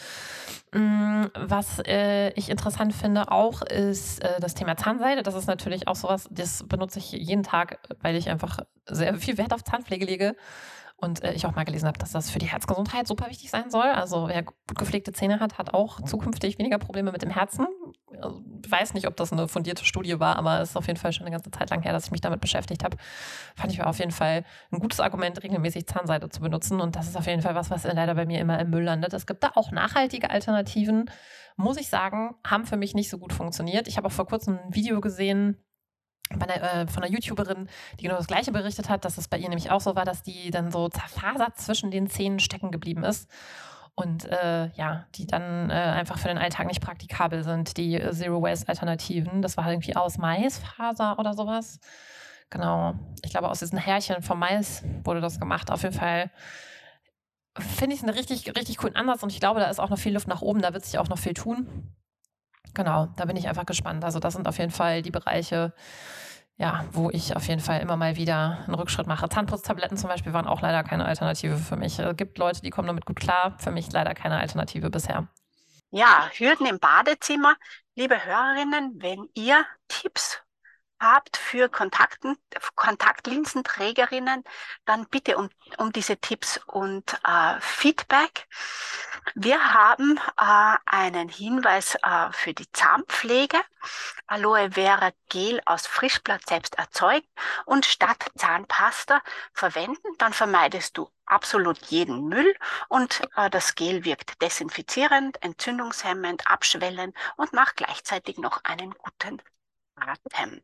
Mm, 0.73 1.27
was 1.35 1.81
äh, 1.87 2.31
ich 2.31 2.51
interessant 2.51 2.95
finde 2.95 3.31
auch, 3.31 3.63
ist 3.63 4.23
äh, 4.23 4.41
das 4.41 4.55
Thema 4.55 4.77
Zahnseide. 4.77 5.23
Das 5.23 5.35
ist 5.35 5.47
natürlich 5.47 5.87
auch 5.89 5.97
sowas, 5.97 6.29
das 6.31 6.65
benutze 6.67 6.99
ich 6.99 7.13
jeden 7.13 7.45
Tag, 7.45 7.79
weil 8.01 8.17
ich 8.17 8.29
einfach 8.29 8.59
sehr 8.87 9.15
viel 9.15 9.39
Wert 9.39 9.53
auf 9.53 9.63
Zahnpflege 9.63 10.05
lege. 10.05 10.37
Und 10.97 11.23
äh, 11.23 11.33
ich 11.33 11.45
auch 11.45 11.55
mal 11.55 11.65
gelesen 11.65 11.87
habe, 11.87 11.99
dass 11.99 12.13
das 12.13 12.31
für 12.31 12.39
die 12.39 12.47
Herzgesundheit 12.47 13.07
super 13.07 13.29
wichtig 13.29 13.51
sein 13.51 13.71
soll. 13.71 13.87
Also 13.87 14.29
wer 14.29 14.43
gut 14.43 14.57
gepflegte 14.79 15.13
Zähne 15.13 15.41
hat, 15.41 15.59
hat 15.59 15.75
auch 15.75 16.01
zukünftig 16.03 16.59
weniger 16.59 16.79
Probleme 16.79 17.13
mit 17.13 17.23
dem 17.23 17.31
Herzen. 17.31 17.67
Also, 18.21 18.43
weiß 18.69 18.95
nicht, 18.95 19.07
ob 19.07 19.17
das 19.17 19.33
eine 19.33 19.49
fundierte 19.49 19.85
Studie 19.85 20.19
war, 20.21 20.37
aber 20.37 20.61
es 20.61 20.71
ist 20.71 20.77
auf 20.77 20.87
jeden 20.87 20.99
Fall 20.99 21.13
schon 21.13 21.27
eine 21.27 21.35
ganze 21.35 21.51
Zeit 21.51 21.71
lang 21.71 21.83
her, 21.83 21.93
dass 21.93 22.07
ich 22.07 22.11
mich 22.11 22.21
damit 22.21 22.41
beschäftigt 22.41 22.85
habe. 22.85 22.97
Fand 23.57 23.73
ich 23.73 23.83
auf 23.83 23.99
jeden 23.99 24.13
Fall 24.13 24.45
ein 24.71 24.79
gutes 24.79 25.01
Argument, 25.01 25.43
regelmäßig 25.43 25.87
Zahnseide 25.87 26.29
zu 26.31 26.41
benutzen. 26.41 26.81
Und 26.81 26.97
das 26.97 27.09
ist 27.09 27.17
auf 27.17 27.27
jeden 27.27 27.43
Fall 27.43 27.55
was, 27.55 27.71
was 27.71 27.85
leider 27.85 28.15
bei 28.15 28.25
mir 28.25 28.41
immer 28.41 28.59
im 28.61 28.71
Müll 28.71 28.85
landet. 28.85 29.13
Es 29.13 29.27
gibt 29.27 29.43
da 29.43 29.53
auch 29.55 29.73
nachhaltige 29.73 30.31
Alternativen, 30.31 31.11
muss 31.57 31.77
ich 31.77 31.89
sagen, 31.89 32.35
haben 32.45 32.65
für 32.65 32.77
mich 32.77 32.95
nicht 32.95 33.11
so 33.11 33.19
gut 33.19 33.33
funktioniert. 33.33 33.89
Ich 33.89 33.97
habe 33.97 34.09
auch 34.09 34.13
vor 34.13 34.27
kurzem 34.27 34.59
ein 34.59 34.75
Video 34.75 35.01
gesehen, 35.01 35.64
einer, 36.31 36.63
äh, 36.63 36.87
von 36.87 37.03
einer 37.03 37.13
YouTuberin, 37.13 37.69
die 37.99 38.05
genau 38.05 38.17
das 38.17 38.27
Gleiche 38.27 38.53
berichtet 38.53 38.89
hat, 38.89 39.05
dass 39.05 39.19
es 39.19 39.29
bei 39.29 39.39
ihr 39.39 39.49
nämlich 39.49 39.71
auch 39.71 39.81
so 39.81 39.95
war, 39.95 40.05
dass 40.05 40.23
die 40.23 40.51
dann 40.51 40.71
so 40.71 40.89
zerfasert 40.89 41.59
zwischen 41.59 41.91
den 41.91 42.09
Zähnen 42.09 42.39
stecken 42.39 42.71
geblieben 42.71 43.05
ist. 43.05 43.31
Und 43.97 44.25
äh, 44.25 44.71
ja, 44.75 45.07
die 45.15 45.27
dann 45.27 45.71
äh, 45.71 45.75
einfach 45.75 46.19
für 46.19 46.29
den 46.29 46.39
Alltag 46.39 46.67
nicht 46.67 46.81
praktikabel 46.81 47.45
sind, 47.45 47.77
die 47.77 48.01
Zero-Waste-Alternativen. 48.11 49.41
Das 49.41 49.57
war 49.57 49.71
irgendwie 49.71 49.95
aus 49.95 50.19
Maisfaser 50.19 51.19
oder 51.19 51.35
sowas. 51.35 51.79
Genau. 52.51 52.95
Ich 53.25 53.31
glaube, 53.31 53.49
aus 53.49 53.61
diesen 53.61 53.79
Härchen 53.79 54.21
vom 54.23 54.41
Mais 54.41 54.83
wurde 55.05 55.21
das 55.21 55.39
gemacht. 55.39 55.71
Auf 55.71 55.83
jeden 55.83 55.95
Fall 55.95 56.31
finde 57.59 57.95
ich 57.95 58.03
es 58.03 58.09
einen 58.09 58.17
richtig, 58.17 58.57
richtig 58.57 58.79
coolen 58.79 58.97
Ansatz 58.97 59.23
und 59.23 59.31
ich 59.31 59.41
glaube, 59.41 59.61
da 59.61 59.67
ist 59.67 59.79
auch 59.79 59.91
noch 59.91 59.99
viel 59.99 60.15
Luft 60.15 60.27
nach 60.27 60.43
oben, 60.43 60.61
da 60.61 60.73
wird 60.73 60.85
sich 60.85 60.99
auch 60.99 61.09
noch 61.09 61.19
viel 61.19 61.35
tun. 61.35 61.95
Genau, 62.73 63.09
da 63.17 63.25
bin 63.27 63.37
ich 63.37 63.49
einfach 63.49 63.67
gespannt. 63.67 64.05
Also 64.05 64.19
das 64.19 64.35
sind 64.35 64.49
auf 64.49 64.59
jeden 64.59 64.71
Fall 64.73 65.03
die 65.03 65.11
Bereiche, 65.11 65.73
ja, 66.57 66.85
wo 66.93 67.11
ich 67.11 67.37
auf 67.37 67.47
jeden 67.47 67.61
Fall 67.61 67.81
immer 67.81 67.97
mal 67.97 68.17
wieder 68.17 68.59
einen 68.65 68.75
Rückschritt 68.75 69.07
mache. 69.07 69.29
Zahnputztabletten 69.29 69.97
zum 69.97 70.09
Beispiel 70.09 70.33
waren 70.33 70.47
auch 70.47 70.61
leider 70.61 70.83
keine 70.83 71.05
Alternative 71.05 71.57
für 71.57 71.77
mich. 71.77 71.99
Es 71.99 72.17
gibt 72.17 72.39
Leute, 72.39 72.63
die 72.63 72.71
kommen 72.71 72.89
damit 72.89 73.07
gut 73.07 73.21
klar. 73.21 73.57
Für 73.59 73.71
mich 73.71 73.91
leider 73.93 74.15
keine 74.15 74.39
Alternative 74.39 74.91
bisher. 74.91 75.29
Ja, 75.91 76.29
Hürden 76.33 76.67
im 76.67 76.79
Badezimmer. 76.81 77.55
Liebe 77.95 78.25
Hörerinnen, 78.25 78.95
wenn 79.01 79.29
ihr 79.35 79.65
Tipps 79.87 80.41
habt 80.99 81.37
für 81.37 81.69
Kontakten, 81.69 82.37
Kontaktlinsenträgerinnen, 82.75 84.43
dann 84.85 85.07
bitte 85.09 85.37
um, 85.37 85.51
um 85.79 85.93
diese 85.93 86.17
Tipps 86.17 86.61
und 86.67 87.15
äh, 87.25 87.61
Feedback. 87.61 88.49
Wir 89.35 89.73
haben 89.73 90.19
äh, 90.39 90.77
einen 90.87 91.29
Hinweis 91.29 91.97
äh, 92.03 92.31
für 92.33 92.53
die 92.53 92.71
Zahnpflege. 92.73 93.59
Aloe 94.27 94.73
Vera 94.73 95.13
Gel 95.29 95.61
aus 95.65 95.87
Frischblatt 95.87 96.47
selbst 96.47 96.77
erzeugt 96.77 97.29
und 97.65 97.87
statt 97.87 98.31
Zahnpasta 98.37 99.23
verwenden, 99.53 100.09
dann 100.19 100.33
vermeidest 100.33 100.97
du 100.99 101.11
absolut 101.27 101.79
jeden 101.87 102.29
Müll 102.29 102.55
und 102.89 103.23
äh, 103.37 103.51
das 103.51 103.75
Gel 103.75 104.05
wirkt 104.05 104.41
desinfizierend, 104.43 105.43
entzündungshemmend, 105.43 106.47
abschwellend 106.47 107.17
und 107.37 107.53
macht 107.53 107.77
gleichzeitig 107.77 108.39
noch 108.39 108.63
einen 108.65 108.93
guten 108.95 109.43
Atem. 109.97 110.63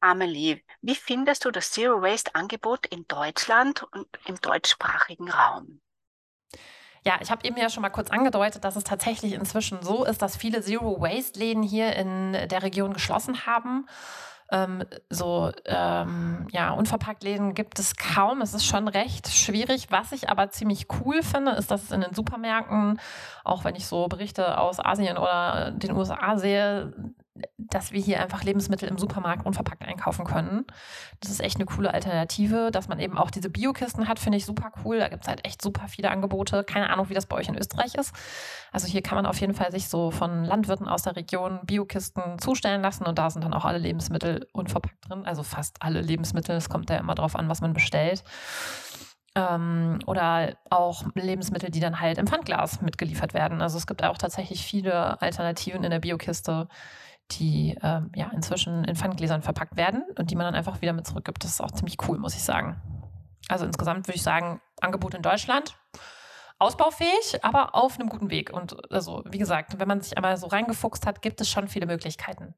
Amelie, 0.00 0.62
wie 0.80 0.96
findest 0.96 1.44
du 1.44 1.50
das 1.50 1.70
Zero 1.70 2.02
Waste 2.02 2.34
Angebot 2.34 2.86
in 2.86 3.06
Deutschland 3.06 3.84
und 3.92 4.08
im 4.26 4.40
deutschsprachigen 4.40 5.30
Raum? 5.30 5.80
Ja, 7.04 7.14
ich 7.20 7.30
habe 7.30 7.44
eben 7.44 7.56
ja 7.56 7.68
schon 7.68 7.82
mal 7.82 7.90
kurz 7.90 8.10
angedeutet, 8.10 8.64
dass 8.64 8.76
es 8.76 8.84
tatsächlich 8.84 9.32
inzwischen 9.32 9.82
so 9.82 10.04
ist, 10.04 10.22
dass 10.22 10.36
viele 10.36 10.60
Zero 10.62 11.00
Waste 11.00 11.38
Läden 11.38 11.62
hier 11.62 11.96
in 11.96 12.32
der 12.32 12.62
Region 12.62 12.92
geschlossen 12.92 13.44
haben. 13.46 13.86
Ähm, 14.52 14.84
so 15.08 15.50
ähm, 15.64 16.46
ja, 16.52 16.72
Unverpacktläden 16.72 17.54
gibt 17.54 17.78
es 17.78 17.96
kaum. 17.96 18.42
Es 18.42 18.54
ist 18.54 18.66
schon 18.66 18.86
recht 18.86 19.28
schwierig. 19.28 19.86
Was 19.90 20.12
ich 20.12 20.28
aber 20.28 20.50
ziemlich 20.50 20.86
cool 21.00 21.22
finde, 21.22 21.52
ist, 21.52 21.70
dass 21.70 21.84
es 21.84 21.90
in 21.90 22.02
den 22.02 22.14
Supermärkten, 22.14 23.00
auch 23.44 23.64
wenn 23.64 23.74
ich 23.74 23.86
so 23.86 24.06
Berichte 24.08 24.58
aus 24.58 24.78
Asien 24.78 25.16
oder 25.16 25.72
den 25.72 25.92
USA 25.92 26.36
sehe, 26.36 26.92
dass 27.74 27.92
wir 27.92 28.00
hier 28.00 28.20
einfach 28.20 28.42
Lebensmittel 28.42 28.88
im 28.88 28.98
Supermarkt 28.98 29.46
unverpackt 29.46 29.82
einkaufen 29.82 30.24
können. 30.24 30.66
Das 31.20 31.30
ist 31.30 31.40
echt 31.40 31.56
eine 31.56 31.64
coole 31.64 31.92
Alternative. 31.92 32.70
Dass 32.70 32.88
man 32.88 32.98
eben 32.98 33.16
auch 33.16 33.30
diese 33.30 33.50
Biokisten 33.50 34.08
hat, 34.08 34.18
finde 34.18 34.38
ich 34.38 34.44
super 34.44 34.72
cool. 34.84 34.98
Da 34.98 35.08
gibt 35.08 35.24
es 35.24 35.28
halt 35.28 35.44
echt 35.46 35.62
super 35.62 35.88
viele 35.88 36.10
Angebote. 36.10 36.64
Keine 36.64 36.90
Ahnung, 36.90 37.08
wie 37.08 37.14
das 37.14 37.26
bei 37.26 37.36
euch 37.36 37.48
in 37.48 37.56
Österreich 37.56 37.94
ist. 37.94 38.14
Also 38.72 38.86
hier 38.86 39.02
kann 39.02 39.16
man 39.16 39.26
auf 39.26 39.40
jeden 39.40 39.54
Fall 39.54 39.70
sich 39.72 39.88
so 39.88 40.10
von 40.10 40.44
Landwirten 40.44 40.88
aus 40.88 41.02
der 41.02 41.16
Region 41.16 41.60
Biokisten 41.64 42.38
zustellen 42.38 42.82
lassen 42.82 43.04
und 43.04 43.18
da 43.18 43.30
sind 43.30 43.44
dann 43.44 43.54
auch 43.54 43.64
alle 43.64 43.78
Lebensmittel 43.78 44.48
unverpackt 44.52 45.08
drin. 45.08 45.24
Also 45.24 45.42
fast 45.42 45.76
alle 45.80 46.00
Lebensmittel. 46.00 46.56
Es 46.56 46.68
kommt 46.68 46.90
ja 46.90 46.96
immer 46.96 47.14
drauf 47.14 47.36
an, 47.36 47.48
was 47.48 47.60
man 47.60 47.72
bestellt. 47.72 48.24
Ähm, 49.34 49.98
oder 50.06 50.56
auch 50.68 51.04
Lebensmittel, 51.14 51.70
die 51.70 51.80
dann 51.80 52.00
halt 52.00 52.18
im 52.18 52.26
Pfandglas 52.26 52.82
mitgeliefert 52.82 53.32
werden. 53.32 53.62
Also 53.62 53.78
es 53.78 53.86
gibt 53.86 54.04
auch 54.04 54.18
tatsächlich 54.18 54.62
viele 54.62 55.20
Alternativen 55.22 55.84
in 55.84 55.90
der 55.90 56.00
Biokiste 56.00 56.68
die 57.38 57.78
ähm, 57.82 58.10
ja 58.14 58.30
inzwischen 58.32 58.84
in 58.84 58.96
Pfandgläsern 58.96 59.42
verpackt 59.42 59.76
werden 59.76 60.04
und 60.18 60.30
die 60.30 60.36
man 60.36 60.46
dann 60.46 60.54
einfach 60.54 60.80
wieder 60.80 60.92
mit 60.92 61.06
zurückgibt. 61.06 61.42
Das 61.44 61.52
ist 61.52 61.60
auch 61.60 61.70
ziemlich 61.70 61.96
cool, 62.08 62.18
muss 62.18 62.34
ich 62.34 62.42
sagen. 62.42 62.80
Also 63.48 63.64
insgesamt 63.64 64.06
würde 64.06 64.16
ich 64.16 64.22
sagen, 64.22 64.60
Angebot 64.80 65.14
in 65.14 65.22
Deutschland 65.22 65.76
ausbaufähig, 66.58 67.44
aber 67.44 67.74
auf 67.74 67.98
einem 67.98 68.08
guten 68.08 68.30
Weg. 68.30 68.52
Und 68.52 68.90
also, 68.92 69.22
wie 69.26 69.38
gesagt, 69.38 69.78
wenn 69.78 69.88
man 69.88 70.00
sich 70.00 70.16
einmal 70.16 70.36
so 70.36 70.46
reingefuchst 70.46 71.06
hat, 71.06 71.20
gibt 71.20 71.40
es 71.40 71.50
schon 71.50 71.68
viele 71.68 71.86
Möglichkeiten. 71.86 72.54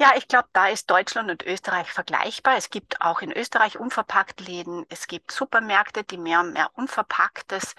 Ja, 0.00 0.12
ich 0.16 0.26
glaube, 0.26 0.48
da 0.52 0.66
ist 0.66 0.90
Deutschland 0.90 1.30
und 1.30 1.42
Österreich 1.44 1.90
vergleichbar. 1.90 2.56
Es 2.56 2.70
gibt 2.70 3.00
auch 3.00 3.22
in 3.22 3.32
Österreich 3.32 3.78
unverpackt 3.78 4.40
Läden. 4.40 4.84
Es 4.88 5.06
gibt 5.06 5.30
Supermärkte, 5.30 6.04
die 6.04 6.18
mehr 6.18 6.40
und 6.40 6.52
mehr 6.52 6.70
unverpacktes 6.74 7.74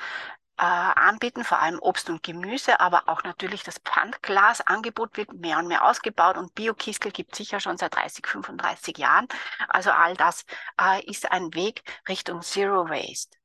äh, 0.57 0.63
anbieten, 0.65 1.43
vor 1.43 1.59
allem 1.59 1.79
Obst 1.79 2.09
und 2.09 2.23
Gemüse, 2.23 2.79
aber 2.79 3.09
auch 3.09 3.23
natürlich 3.23 3.63
das 3.63 3.79
Pfandglasangebot 3.79 5.17
wird 5.17 5.33
mehr 5.33 5.57
und 5.57 5.67
mehr 5.67 5.85
ausgebaut 5.85 6.37
und 6.37 6.53
Biokistel 6.55 7.11
gibt 7.11 7.35
sicher 7.35 7.59
schon 7.59 7.77
seit 7.77 7.95
30, 7.95 8.25
35 8.27 8.97
Jahren. 8.97 9.27
Also 9.67 9.91
all 9.91 10.15
das 10.15 10.45
äh, 10.79 11.03
ist 11.05 11.31
ein 11.31 11.53
Weg 11.53 11.83
Richtung 12.07 12.41
Zero 12.41 12.89
Waste. 12.89 13.37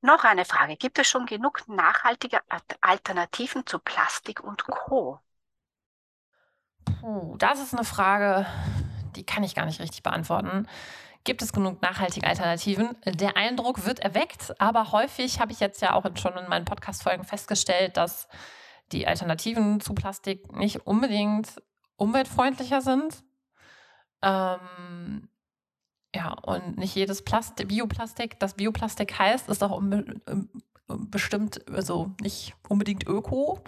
Noch 0.00 0.24
eine 0.24 0.44
Frage. 0.44 0.76
Gibt 0.76 0.98
es 0.98 1.08
schon 1.08 1.26
genug 1.26 1.66
nachhaltige 1.68 2.40
Alternativen 2.80 3.66
zu 3.66 3.78
Plastik 3.78 4.40
und 4.40 4.64
Co? 4.66 5.20
Puh, 6.84 7.36
das 7.38 7.60
ist 7.60 7.74
eine 7.74 7.84
Frage, 7.84 8.46
die 9.16 9.24
kann 9.24 9.44
ich 9.44 9.54
gar 9.54 9.66
nicht 9.66 9.80
richtig 9.80 10.02
beantworten. 10.02 10.68
Gibt 11.24 11.42
es 11.42 11.52
genug 11.52 11.80
nachhaltige 11.82 12.26
Alternativen? 12.26 12.96
Der 13.04 13.36
Eindruck 13.36 13.86
wird 13.86 14.00
erweckt, 14.00 14.60
aber 14.60 14.90
häufig 14.90 15.38
habe 15.38 15.52
ich 15.52 15.60
jetzt 15.60 15.80
ja 15.80 15.94
auch 15.94 16.04
schon 16.16 16.36
in 16.36 16.48
meinen 16.48 16.64
Podcast-Folgen 16.64 17.24
festgestellt, 17.24 17.96
dass 17.96 18.26
die 18.90 19.06
Alternativen 19.06 19.80
zu 19.80 19.94
Plastik 19.94 20.54
nicht 20.56 20.86
unbedingt 20.86 21.62
umweltfreundlicher 21.96 22.80
sind. 22.80 23.22
Ähm, 24.20 25.28
ja, 26.14 26.32
und 26.32 26.76
nicht 26.78 26.94
jedes 26.94 27.22
Plastik, 27.22 27.68
Bioplastik, 27.68 28.38
das 28.40 28.54
Bioplastik 28.54 29.18
heißt, 29.18 29.48
ist 29.48 29.62
auch 29.62 29.80
bestimmt, 30.86 31.66
also 31.70 32.14
nicht 32.20 32.54
unbedingt 32.68 33.06
öko 33.06 33.60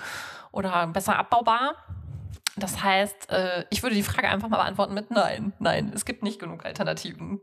oder 0.53 0.87
besser 0.89 1.19
abbaubar. 1.19 1.77
Das 2.57 2.83
heißt, 2.83 3.31
äh, 3.31 3.65
ich 3.71 3.83
würde 3.83 3.97
die 3.97 4.03
Frage 4.03 4.29
einfach 4.29 4.49
mal 4.49 4.59
beantworten 4.59 4.95
mit 4.95 5.11
Nein, 5.11 5.53
nein, 5.59 5.93
es 5.95 6.05
gibt 6.05 6.23
nicht 6.23 6.39
genug 6.39 6.65
Alternativen. 6.65 7.41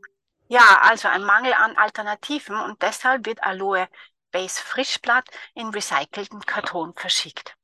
Ja, 0.47 0.81
also 0.83 1.07
ein 1.07 1.23
Mangel 1.23 1.53
an 1.53 1.77
Alternativen 1.77 2.55
und 2.59 2.81
deshalb 2.81 3.25
wird 3.25 3.43
Aloe 3.43 3.87
Base 4.31 4.61
Frischblatt 4.61 5.29
in 5.53 5.69
recycelten 5.69 6.41
Karton 6.45 6.93
verschickt. 6.93 7.55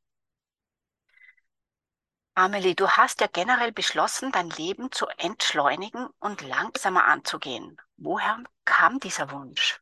Amelie, 2.35 2.75
du 2.75 2.87
hast 2.89 3.19
ja 3.21 3.27
generell 3.27 3.71
beschlossen, 3.71 4.31
dein 4.31 4.49
Leben 4.51 4.91
zu 4.91 5.07
entschleunigen 5.17 6.07
und 6.19 6.41
langsamer 6.41 7.05
anzugehen. 7.05 7.77
Woher 7.97 8.43
kam 8.63 8.99
dieser 8.99 9.31
Wunsch? 9.31 9.81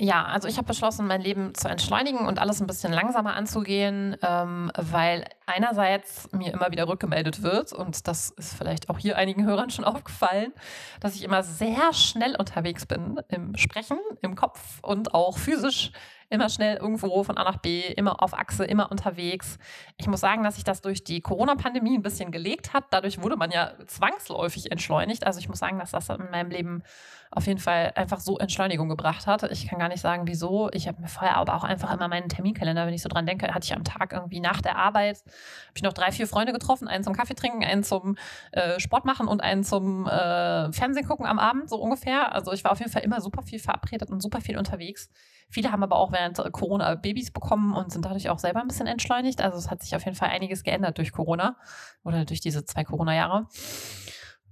Ja, 0.00 0.26
also 0.26 0.46
ich 0.46 0.58
habe 0.58 0.68
beschlossen, 0.68 1.08
mein 1.08 1.20
Leben 1.20 1.56
zu 1.56 1.68
entschleunigen 1.68 2.20
und 2.28 2.38
alles 2.38 2.60
ein 2.60 2.68
bisschen 2.68 2.92
langsamer 2.92 3.34
anzugehen, 3.34 4.16
ähm, 4.22 4.70
weil 4.76 5.24
einerseits 5.44 6.30
mir 6.30 6.52
immer 6.52 6.70
wieder 6.70 6.86
rückgemeldet 6.86 7.42
wird, 7.42 7.72
und 7.72 8.06
das 8.06 8.30
ist 8.30 8.54
vielleicht 8.54 8.90
auch 8.90 8.98
hier 9.00 9.16
einigen 9.16 9.44
Hörern 9.44 9.70
schon 9.70 9.84
aufgefallen, 9.84 10.52
dass 11.00 11.16
ich 11.16 11.24
immer 11.24 11.42
sehr 11.42 11.92
schnell 11.92 12.36
unterwegs 12.36 12.86
bin 12.86 13.20
im 13.26 13.56
Sprechen, 13.56 13.98
im 14.22 14.36
Kopf 14.36 14.78
und 14.82 15.14
auch 15.14 15.36
physisch 15.36 15.90
immer 16.30 16.48
schnell 16.48 16.76
irgendwo 16.76 17.24
von 17.24 17.38
A 17.38 17.44
nach 17.44 17.56
B, 17.56 17.80
immer 17.80 18.22
auf 18.22 18.34
Achse, 18.38 18.64
immer 18.64 18.90
unterwegs. 18.90 19.58
Ich 19.96 20.06
muss 20.06 20.20
sagen, 20.20 20.44
dass 20.44 20.56
sich 20.56 20.64
das 20.64 20.82
durch 20.82 21.02
die 21.02 21.20
Corona-Pandemie 21.20 21.96
ein 21.96 22.02
bisschen 22.02 22.30
gelegt 22.30 22.72
hat. 22.74 22.84
Dadurch 22.90 23.22
wurde 23.22 23.36
man 23.36 23.50
ja 23.50 23.72
zwangsläufig 23.86 24.70
entschleunigt. 24.70 25.26
Also 25.26 25.40
ich 25.40 25.48
muss 25.48 25.58
sagen, 25.58 25.78
dass 25.78 25.92
das 25.92 26.08
in 26.10 26.30
meinem 26.30 26.50
Leben 26.50 26.82
auf 27.30 27.46
jeden 27.46 27.58
Fall 27.58 27.92
einfach 27.94 28.20
so 28.20 28.38
Entschleunigung 28.38 28.88
gebracht 28.88 29.26
hat. 29.26 29.42
Ich 29.50 29.66
kann 29.68 29.78
gar 29.78 29.88
nicht 29.88 30.00
sagen, 30.00 30.26
wieso. 30.26 30.70
Ich 30.72 30.88
habe 30.88 31.00
mir 31.00 31.08
vorher 31.08 31.36
aber 31.36 31.54
auch 31.54 31.64
einfach 31.64 31.92
immer 31.92 32.08
meinen 32.08 32.28
Terminkalender, 32.28 32.86
wenn 32.86 32.94
ich 32.94 33.02
so 33.02 33.08
dran 33.08 33.26
denke, 33.26 33.52
hatte 33.54 33.64
ich 33.64 33.74
am 33.74 33.84
Tag 33.84 34.12
irgendwie 34.12 34.40
nach 34.40 34.60
der 34.60 34.76
Arbeit, 34.76 35.18
habe 35.18 35.74
ich 35.74 35.82
noch 35.82 35.92
drei, 35.92 36.10
vier 36.12 36.26
Freunde 36.26 36.52
getroffen, 36.52 36.88
einen 36.88 37.04
zum 37.04 37.14
Kaffee 37.14 37.34
trinken, 37.34 37.64
einen 37.64 37.84
zum 37.84 38.16
äh, 38.52 38.80
Sport 38.80 39.04
machen 39.04 39.28
und 39.28 39.42
einen 39.42 39.64
zum 39.64 40.06
äh, 40.06 40.72
Fernsehen 40.72 41.06
gucken 41.06 41.26
am 41.26 41.38
Abend, 41.38 41.68
so 41.68 41.76
ungefähr. 41.76 42.34
Also 42.34 42.52
ich 42.52 42.64
war 42.64 42.72
auf 42.72 42.78
jeden 42.78 42.90
Fall 42.90 43.02
immer 43.02 43.20
super 43.20 43.42
viel 43.42 43.58
verabredet 43.58 44.10
und 44.10 44.20
super 44.20 44.40
viel 44.40 44.56
unterwegs. 44.56 45.10
Viele 45.50 45.72
haben 45.72 45.82
aber 45.82 45.96
auch 45.96 46.12
während 46.12 46.36
Corona 46.52 46.94
Babys 46.94 47.30
bekommen 47.30 47.74
und 47.74 47.90
sind 47.90 48.04
dadurch 48.04 48.28
auch 48.28 48.38
selber 48.38 48.60
ein 48.60 48.68
bisschen 48.68 48.86
entschleunigt. 48.86 49.40
Also 49.40 49.56
es 49.56 49.70
hat 49.70 49.82
sich 49.82 49.96
auf 49.96 50.04
jeden 50.04 50.16
Fall 50.16 50.28
einiges 50.28 50.62
geändert 50.62 50.98
durch 50.98 51.12
Corona 51.12 51.56
oder 52.04 52.24
durch 52.24 52.40
diese 52.40 52.64
zwei 52.64 52.84
Corona-Jahre 52.84 53.46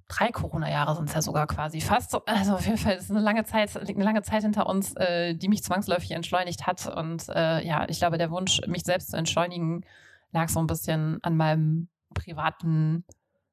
drei 0.08 0.30
Corona-Jahre 0.30 0.94
sind 0.94 1.08
es 1.08 1.14
ja 1.14 1.22
sogar 1.22 1.46
quasi 1.46 1.80
fast. 1.80 2.16
Also 2.26 2.54
auf 2.54 2.64
jeden 2.64 2.78
Fall 2.78 2.94
ist 2.96 3.10
eine 3.10 3.20
lange 3.20 3.44
Zeit, 3.44 3.76
eine 3.76 4.04
lange 4.04 4.22
Zeit 4.22 4.42
hinter 4.42 4.66
uns, 4.66 4.94
äh, 4.96 5.34
die 5.34 5.48
mich 5.48 5.62
zwangsläufig 5.62 6.12
entschleunigt 6.12 6.66
hat. 6.66 6.86
Und 6.86 7.28
äh, 7.28 7.66
ja, 7.66 7.88
ich 7.88 7.98
glaube, 7.98 8.18
der 8.18 8.30
Wunsch, 8.30 8.60
mich 8.66 8.84
selbst 8.84 9.10
zu 9.10 9.16
entschleunigen, 9.16 9.84
lag 10.32 10.48
so 10.48 10.60
ein 10.60 10.66
bisschen 10.66 11.18
an 11.22 11.36
meinem 11.36 11.88
privaten, 12.14 13.04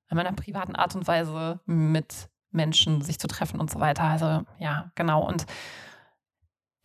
an 0.09 0.17
meiner 0.17 0.33
privaten 0.33 0.75
Art 0.75 0.95
und 0.95 1.07
Weise 1.07 1.59
mit 1.65 2.29
Menschen 2.51 3.01
sich 3.01 3.19
zu 3.19 3.27
treffen 3.27 3.59
und 3.59 3.71
so 3.71 3.79
weiter. 3.79 4.03
Also 4.03 4.43
ja, 4.59 4.91
genau. 4.95 5.27
Und 5.27 5.45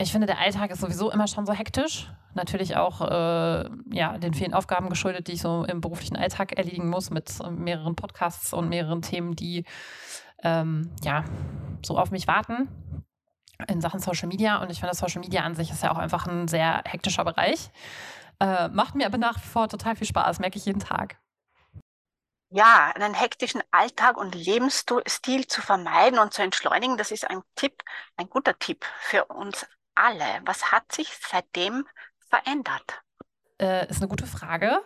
ich 0.00 0.12
finde, 0.12 0.28
der 0.28 0.38
Alltag 0.38 0.70
ist 0.70 0.80
sowieso 0.80 1.10
immer 1.10 1.26
schon 1.26 1.44
so 1.44 1.52
hektisch. 1.52 2.08
Natürlich 2.34 2.76
auch 2.76 3.00
äh, 3.00 3.68
ja, 3.90 4.16
den 4.18 4.32
vielen 4.32 4.54
Aufgaben 4.54 4.88
geschuldet, 4.88 5.26
die 5.26 5.32
ich 5.32 5.42
so 5.42 5.64
im 5.64 5.80
beruflichen 5.80 6.16
Alltag 6.16 6.52
erledigen 6.52 6.88
muss, 6.88 7.10
mit 7.10 7.32
mehreren 7.50 7.96
Podcasts 7.96 8.52
und 8.52 8.68
mehreren 8.68 9.02
Themen, 9.02 9.34
die 9.34 9.64
ähm, 10.44 10.92
ja 11.02 11.24
so 11.84 11.98
auf 11.98 12.12
mich 12.12 12.28
warten 12.28 12.68
in 13.66 13.80
Sachen 13.80 13.98
Social 13.98 14.28
Media. 14.28 14.62
Und 14.62 14.70
ich 14.70 14.78
finde, 14.78 14.94
Social 14.94 15.20
Media 15.20 15.42
an 15.42 15.56
sich 15.56 15.70
ist 15.70 15.82
ja 15.82 15.90
auch 15.90 15.98
einfach 15.98 16.28
ein 16.28 16.46
sehr 16.46 16.82
hektischer 16.86 17.24
Bereich. 17.24 17.70
Äh, 18.38 18.68
macht 18.68 18.94
mir 18.94 19.06
aber 19.06 19.18
nach 19.18 19.36
wie 19.36 19.48
vor 19.48 19.68
total 19.68 19.96
viel 19.96 20.06
Spaß, 20.06 20.38
merke 20.38 20.58
ich 20.58 20.66
jeden 20.66 20.80
Tag. 20.80 21.18
Ja, 22.50 22.92
einen 22.94 23.14
hektischen 23.14 23.62
Alltag 23.72 24.16
und 24.16 24.36
Lebensstil 24.36 25.46
zu 25.48 25.60
vermeiden 25.60 26.20
und 26.20 26.32
zu 26.32 26.42
entschleunigen, 26.42 26.96
das 26.96 27.10
ist 27.10 27.28
ein 27.28 27.42
Tipp, 27.56 27.82
ein 28.16 28.30
guter 28.30 28.58
Tipp 28.58 28.86
für 29.00 29.24
uns 29.26 29.66
alle. 29.98 30.40
Was 30.44 30.72
hat 30.72 30.92
sich 30.92 31.08
seitdem 31.28 31.86
verändert? 32.28 33.02
Äh, 33.60 33.88
ist 33.88 34.00
eine 34.00 34.08
gute 34.08 34.26
Frage. 34.26 34.80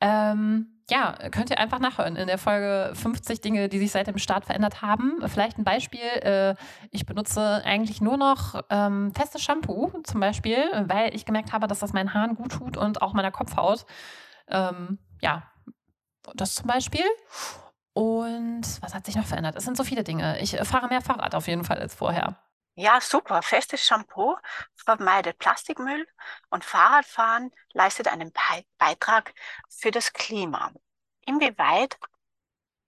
Ähm, 0.00 0.82
ja, 0.90 1.12
könnt 1.30 1.50
ihr 1.50 1.58
einfach 1.58 1.78
nachhören 1.78 2.16
in 2.16 2.26
der 2.26 2.38
Folge 2.38 2.92
50 2.94 3.40
Dinge, 3.40 3.68
die 3.68 3.78
sich 3.78 3.92
seit 3.92 4.08
dem 4.08 4.18
Start 4.18 4.44
verändert 4.46 4.82
haben. 4.82 5.18
Vielleicht 5.26 5.58
ein 5.58 5.64
Beispiel. 5.64 6.00
Äh, 6.00 6.54
ich 6.90 7.06
benutze 7.06 7.62
eigentlich 7.64 8.00
nur 8.00 8.16
noch 8.16 8.62
ähm, 8.70 9.12
festes 9.14 9.42
Shampoo 9.42 9.92
zum 10.02 10.20
Beispiel, 10.20 10.58
weil 10.86 11.14
ich 11.14 11.26
gemerkt 11.26 11.52
habe, 11.52 11.68
dass 11.68 11.78
das 11.78 11.92
meinen 11.92 12.12
Haaren 12.12 12.34
gut 12.34 12.52
tut 12.52 12.76
und 12.76 13.02
auch 13.02 13.12
meiner 13.12 13.30
Kopfhaut. 13.30 13.86
Ähm, 14.48 14.98
ja, 15.20 15.44
das 16.34 16.56
zum 16.56 16.66
Beispiel. 16.66 17.04
Und 17.92 18.62
was 18.80 18.94
hat 18.94 19.06
sich 19.06 19.16
noch 19.16 19.26
verändert? 19.26 19.56
Es 19.56 19.64
sind 19.64 19.76
so 19.76 19.84
viele 19.84 20.02
Dinge. 20.02 20.40
Ich 20.40 20.56
fahre 20.56 20.88
mehr 20.88 21.02
Fahrrad 21.02 21.34
auf 21.34 21.46
jeden 21.46 21.64
Fall 21.64 21.78
als 21.78 21.94
vorher. 21.94 22.36
Ja, 22.74 23.00
super. 23.00 23.42
Festes 23.42 23.84
Shampoo 23.84 24.36
vermeidet 24.74 25.38
Plastikmüll 25.38 26.06
und 26.50 26.64
Fahrradfahren 26.64 27.50
leistet 27.72 28.08
einen 28.08 28.32
Be 28.32 28.64
Beitrag 28.78 29.34
für 29.68 29.90
das 29.90 30.12
Klima. 30.12 30.72
Inwieweit 31.26 31.98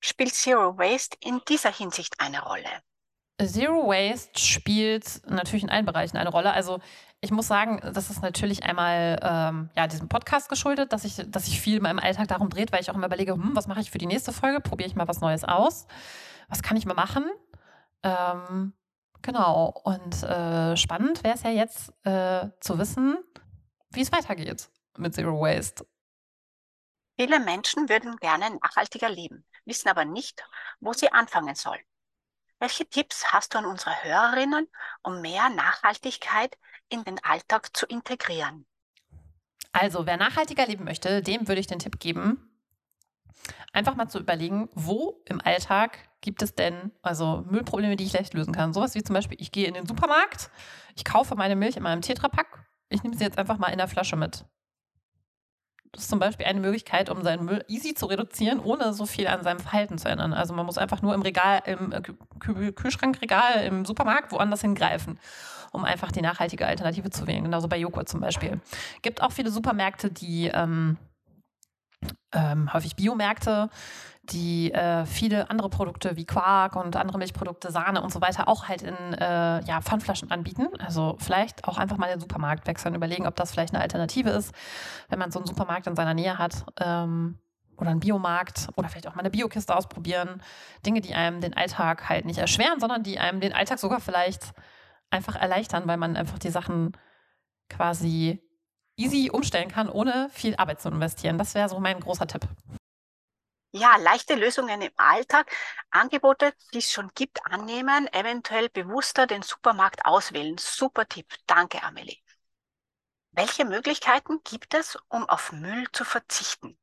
spielt 0.00 0.34
Zero 0.34 0.78
Waste 0.78 1.16
in 1.20 1.40
dieser 1.48 1.72
Hinsicht 1.72 2.14
eine 2.18 2.42
Rolle? 2.42 2.82
Zero 3.40 3.88
Waste 3.88 4.38
spielt 4.38 5.22
natürlich 5.28 5.64
in 5.64 5.70
allen 5.70 5.86
Bereichen 5.86 6.16
eine 6.16 6.30
Rolle. 6.30 6.52
Also 6.52 6.80
ich 7.20 7.30
muss 7.30 7.46
sagen, 7.46 7.80
das 7.92 8.10
ist 8.10 8.22
natürlich 8.22 8.64
einmal 8.64 9.18
ähm, 9.22 9.70
ja, 9.76 9.86
diesem 9.86 10.08
Podcast 10.08 10.48
geschuldet, 10.48 10.92
dass 10.92 11.04
ich, 11.04 11.22
dass 11.26 11.48
ich 11.48 11.60
viel 11.60 11.76
in 11.76 11.82
meinem 11.82 11.98
Alltag 11.98 12.28
darum 12.28 12.50
dreht, 12.50 12.72
weil 12.72 12.80
ich 12.80 12.90
auch 12.90 12.94
immer 12.94 13.06
überlege, 13.06 13.32
hm, 13.32 13.54
was 13.54 13.66
mache 13.66 13.80
ich 13.80 13.90
für 13.90 13.98
die 13.98 14.06
nächste 14.06 14.32
Folge? 14.32 14.60
Probiere 14.60 14.88
ich 14.88 14.96
mal 14.96 15.08
was 15.08 15.20
Neues 15.20 15.44
aus? 15.44 15.86
Was 16.48 16.62
kann 16.62 16.76
ich 16.76 16.86
mal 16.86 16.94
machen? 16.94 17.24
Ähm, 18.02 18.72
genau. 19.22 19.80
Und 19.84 20.22
äh, 20.22 20.76
spannend 20.76 21.24
wäre 21.24 21.34
es 21.34 21.42
ja 21.42 21.50
jetzt 21.50 21.92
äh, 22.04 22.48
zu 22.60 22.78
wissen, 22.78 23.18
wie 23.90 24.02
es 24.02 24.12
weitergeht 24.12 24.68
mit 24.96 25.14
Zero 25.14 25.40
Waste. 25.40 25.86
Viele 27.18 27.40
Menschen 27.40 27.88
würden 27.88 28.16
gerne 28.16 28.58
nachhaltiger 28.62 29.08
leben, 29.08 29.44
wissen 29.64 29.88
aber 29.88 30.04
nicht, 30.04 30.42
wo 30.80 30.92
sie 30.92 31.12
anfangen 31.12 31.54
sollen. 31.54 31.82
Welche 32.58 32.88
Tipps 32.88 33.32
hast 33.32 33.54
du 33.54 33.58
an 33.58 33.66
unsere 33.66 34.04
Hörerinnen, 34.04 34.68
um 35.02 35.20
mehr 35.20 35.50
Nachhaltigkeit 35.50 36.56
in 36.88 37.04
den 37.04 37.22
Alltag 37.24 37.76
zu 37.76 37.86
integrieren? 37.86 38.66
Also, 39.72 40.06
wer 40.06 40.16
nachhaltiger 40.16 40.66
leben 40.66 40.84
möchte, 40.84 41.22
dem 41.22 41.48
würde 41.48 41.60
ich 41.60 41.66
den 41.66 41.78
Tipp 41.78 41.98
geben, 41.98 42.52
einfach 43.72 43.96
mal 43.96 44.08
zu 44.08 44.18
überlegen, 44.20 44.68
wo 44.74 45.22
im 45.26 45.40
Alltag 45.40 45.98
gibt 46.22 46.40
es 46.40 46.54
denn 46.54 46.92
also 47.02 47.44
Müllprobleme, 47.50 47.96
die 47.96 48.04
ich 48.04 48.12
leicht 48.14 48.32
lösen 48.32 48.54
kann. 48.54 48.72
Sowas 48.72 48.94
wie 48.94 49.02
zum 49.02 49.14
Beispiel, 49.14 49.36
ich 49.40 49.52
gehe 49.52 49.66
in 49.66 49.74
den 49.74 49.86
Supermarkt, 49.86 50.50
ich 50.96 51.04
kaufe 51.04 51.34
meine 51.34 51.56
Milch 51.56 51.76
in 51.76 51.82
meinem 51.82 52.00
Tetrapack, 52.00 52.64
ich 52.88 53.02
nehme 53.02 53.16
sie 53.16 53.24
jetzt 53.24 53.38
einfach 53.38 53.58
mal 53.58 53.68
in 53.68 53.78
der 53.78 53.88
Flasche 53.88 54.16
mit. 54.16 54.46
Das 55.92 56.04
ist 56.04 56.08
zum 56.08 56.18
Beispiel 56.18 56.46
eine 56.46 56.60
Möglichkeit, 56.60 57.10
um 57.10 57.22
seinen 57.22 57.44
Müll 57.44 57.62
easy 57.68 57.92
zu 57.92 58.06
reduzieren, 58.06 58.60
ohne 58.60 58.94
so 58.94 59.04
viel 59.04 59.26
an 59.26 59.42
seinem 59.42 59.60
Verhalten 59.60 59.98
zu 59.98 60.08
ändern. 60.08 60.32
Also 60.32 60.54
man 60.54 60.64
muss 60.64 60.78
einfach 60.78 61.02
nur 61.02 61.14
im 61.14 61.20
Regal, 61.20 61.62
im 61.66 61.92
Kühl 62.38 62.72
Kühlschrankregal, 62.72 63.64
im 63.64 63.84
Supermarkt 63.84 64.32
woanders 64.32 64.62
hingreifen, 64.62 65.20
um 65.70 65.84
einfach 65.84 66.10
die 66.10 66.22
nachhaltige 66.22 66.66
Alternative 66.66 67.10
zu 67.10 67.26
wählen. 67.26 67.44
Genauso 67.44 67.68
bei 67.68 67.76
Joghurt 67.76 68.08
zum 68.08 68.20
Beispiel. 68.20 68.58
Gibt 69.02 69.20
auch 69.20 69.32
viele 69.32 69.50
Supermärkte, 69.50 70.10
die 70.10 70.46
ähm, 70.46 70.96
ähm, 72.32 72.72
häufig 72.72 72.96
Biomärkte, 72.96 73.68
die 74.24 74.72
äh, 74.72 75.04
viele 75.04 75.50
andere 75.50 75.68
Produkte 75.68 76.16
wie 76.16 76.24
Quark 76.24 76.76
und 76.76 76.96
andere 76.96 77.18
Milchprodukte, 77.18 77.72
Sahne 77.72 78.02
und 78.02 78.12
so 78.12 78.20
weiter 78.20 78.46
auch 78.46 78.68
halt 78.68 78.82
in 78.82 78.94
äh, 79.14 79.64
ja, 79.64 79.80
Pfandflaschen 79.80 80.30
anbieten. 80.30 80.68
Also 80.78 81.16
vielleicht 81.18 81.66
auch 81.66 81.76
einfach 81.76 81.96
mal 81.96 82.08
den 82.08 82.20
Supermarkt 82.20 82.66
wechseln, 82.66 82.94
überlegen, 82.94 83.26
ob 83.26 83.34
das 83.34 83.50
vielleicht 83.50 83.74
eine 83.74 83.82
Alternative 83.82 84.30
ist, 84.30 84.54
wenn 85.08 85.18
man 85.18 85.32
so 85.32 85.40
einen 85.40 85.46
Supermarkt 85.46 85.88
in 85.88 85.96
seiner 85.96 86.14
Nähe 86.14 86.38
hat. 86.38 86.64
Ähm, 86.80 87.38
oder 87.78 87.90
einen 87.90 88.00
Biomarkt 88.00 88.68
oder 88.76 88.88
vielleicht 88.88 89.08
auch 89.08 89.14
mal 89.16 89.20
eine 89.20 89.30
Biokiste 89.30 89.74
ausprobieren. 89.74 90.40
Dinge, 90.86 91.00
die 91.00 91.14
einem 91.14 91.40
den 91.40 91.54
Alltag 91.54 92.08
halt 92.08 92.26
nicht 92.26 92.38
erschweren, 92.38 92.78
sondern 92.78 93.02
die 93.02 93.18
einem 93.18 93.40
den 93.40 93.52
Alltag 93.52 93.78
sogar 93.78 93.98
vielleicht 93.98 94.52
einfach 95.10 95.34
erleichtern, 95.34 95.86
weil 95.86 95.96
man 95.96 96.16
einfach 96.16 96.38
die 96.38 96.50
Sachen 96.50 96.92
quasi 97.68 98.40
easy 98.96 99.30
umstellen 99.32 99.68
kann, 99.68 99.88
ohne 99.88 100.28
viel 100.30 100.54
Arbeit 100.56 100.80
zu 100.80 100.90
investieren. 100.90 101.38
Das 101.38 101.54
wäre 101.54 101.68
so 101.68 101.80
mein 101.80 101.98
großer 101.98 102.26
Tipp. 102.26 102.46
Ja, 103.74 103.96
leichte 103.96 104.34
Lösungen 104.34 104.82
im 104.82 104.92
Alltag, 104.98 105.50
Angebote, 105.90 106.52
die 106.74 106.78
es 106.78 106.92
schon 106.92 107.10
gibt, 107.14 107.44
annehmen, 107.46 108.06
eventuell 108.12 108.68
bewusster 108.68 109.26
den 109.26 109.40
Supermarkt 109.42 110.04
auswählen. 110.04 110.56
Super 110.58 111.08
Tipp. 111.08 111.32
Danke, 111.46 111.82
Amelie. 111.82 112.18
Welche 113.30 113.64
Möglichkeiten 113.64 114.40
gibt 114.44 114.74
es, 114.74 114.98
um 115.08 115.26
auf 115.26 115.52
Müll 115.52 115.86
zu 115.92 116.04
verzichten? 116.04 116.76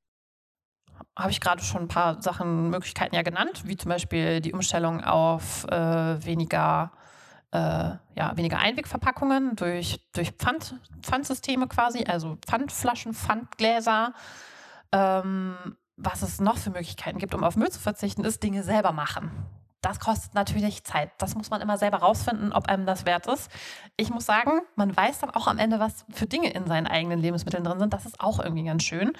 Habe 1.15 1.30
ich 1.30 1.39
gerade 1.39 1.63
schon 1.63 1.84
ein 1.84 1.88
paar 1.88 2.21
Sachen, 2.23 2.71
Möglichkeiten 2.71 3.13
ja 3.13 3.21
genannt, 3.21 3.62
wie 3.65 3.78
zum 3.78 3.89
Beispiel 3.89 4.41
die 4.41 4.54
Umstellung 4.54 5.04
auf 5.04 5.65
äh, 5.65 6.25
weniger, 6.25 6.91
äh, 7.52 7.91
ja, 8.15 8.36
weniger 8.36 8.58
Einwegverpackungen 8.58 9.56
durch, 9.56 9.99
durch 10.13 10.32
Pfand, 10.32 10.75
Pfandsysteme 11.04 11.67
quasi, 11.67 12.04
also 12.06 12.38
Pfandflaschen, 12.47 13.13
Pfandgläser. 13.13 14.13
Ähm, 14.91 15.78
was 15.99 16.21
es 16.21 16.39
noch 16.39 16.57
für 16.57 16.69
Möglichkeiten 16.69 17.19
gibt, 17.19 17.35
um 17.35 17.43
auf 17.43 17.55
Müll 17.55 17.69
zu 17.69 17.79
verzichten, 17.79 18.23
ist 18.23 18.41
Dinge 18.41 18.63
selber 18.63 18.91
machen. 18.91 19.31
Das 19.81 19.99
kostet 19.99 20.33
natürlich 20.33 20.83
Zeit. 20.83 21.12
Das 21.19 21.35
muss 21.35 21.49
man 21.49 21.62
immer 21.62 21.77
selber 21.77 21.97
rausfinden, 21.97 22.51
ob 22.51 22.67
einem 22.67 22.85
das 22.85 23.05
wert 23.05 23.27
ist. 23.27 23.49
Ich 23.95 24.09
muss 24.09 24.25
sagen, 24.25 24.62
man 24.75 24.95
weiß 24.95 25.19
dann 25.19 25.29
auch 25.29 25.47
am 25.47 25.57
Ende, 25.57 25.79
was 25.79 26.05
für 26.12 26.25
Dinge 26.25 26.51
in 26.51 26.67
seinen 26.67 26.88
eigenen 26.88 27.19
Lebensmitteln 27.19 27.63
drin 27.63 27.79
sind. 27.79 27.93
Das 27.93 28.05
ist 28.05 28.19
auch 28.19 28.39
irgendwie 28.39 28.65
ganz 28.65 28.83
schön. 28.83 29.13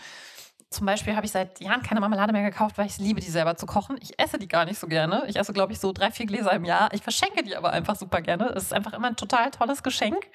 Zum 0.70 0.86
Beispiel 0.86 1.16
habe 1.16 1.26
ich 1.26 1.32
seit 1.32 1.62
Jahren 1.62 1.82
keine 1.82 2.00
Marmelade 2.00 2.34
mehr 2.34 2.44
gekauft, 2.44 2.78
weil 2.78 2.86
ich 2.86 2.94
es 2.94 3.00
liebe, 3.00 3.22
die 3.22 3.30
selber 3.30 3.56
zu 3.56 3.66
kochen. 3.66 3.98
Ich 4.02 4.20
esse 4.20 4.38
die 4.38 4.48
gar 4.48 4.66
nicht 4.66 4.80
so 4.80 4.88
gerne. 4.88 5.24
Ich 5.28 5.38
esse, 5.38 5.54
glaube 5.54 5.74
ich, 5.74 5.80
so 5.80 5.94
drei, 5.94 6.12
vier 6.12 6.26
Gläser 6.26 6.52
im 6.52 6.66
Jahr. 6.66 6.94
Ich 6.94 7.02
verschenke 7.02 7.42
die 7.42 7.56
aber 7.56 7.72
einfach 7.72 7.96
super 7.96 8.22
gerne. 8.22 8.50
Es 8.50 8.64
ist 8.64 8.74
einfach 8.74 8.94
immer 8.94 9.08
ein 9.08 9.16
total 9.16 9.50
tolles 9.52 9.82
Geschenk. 9.82 10.28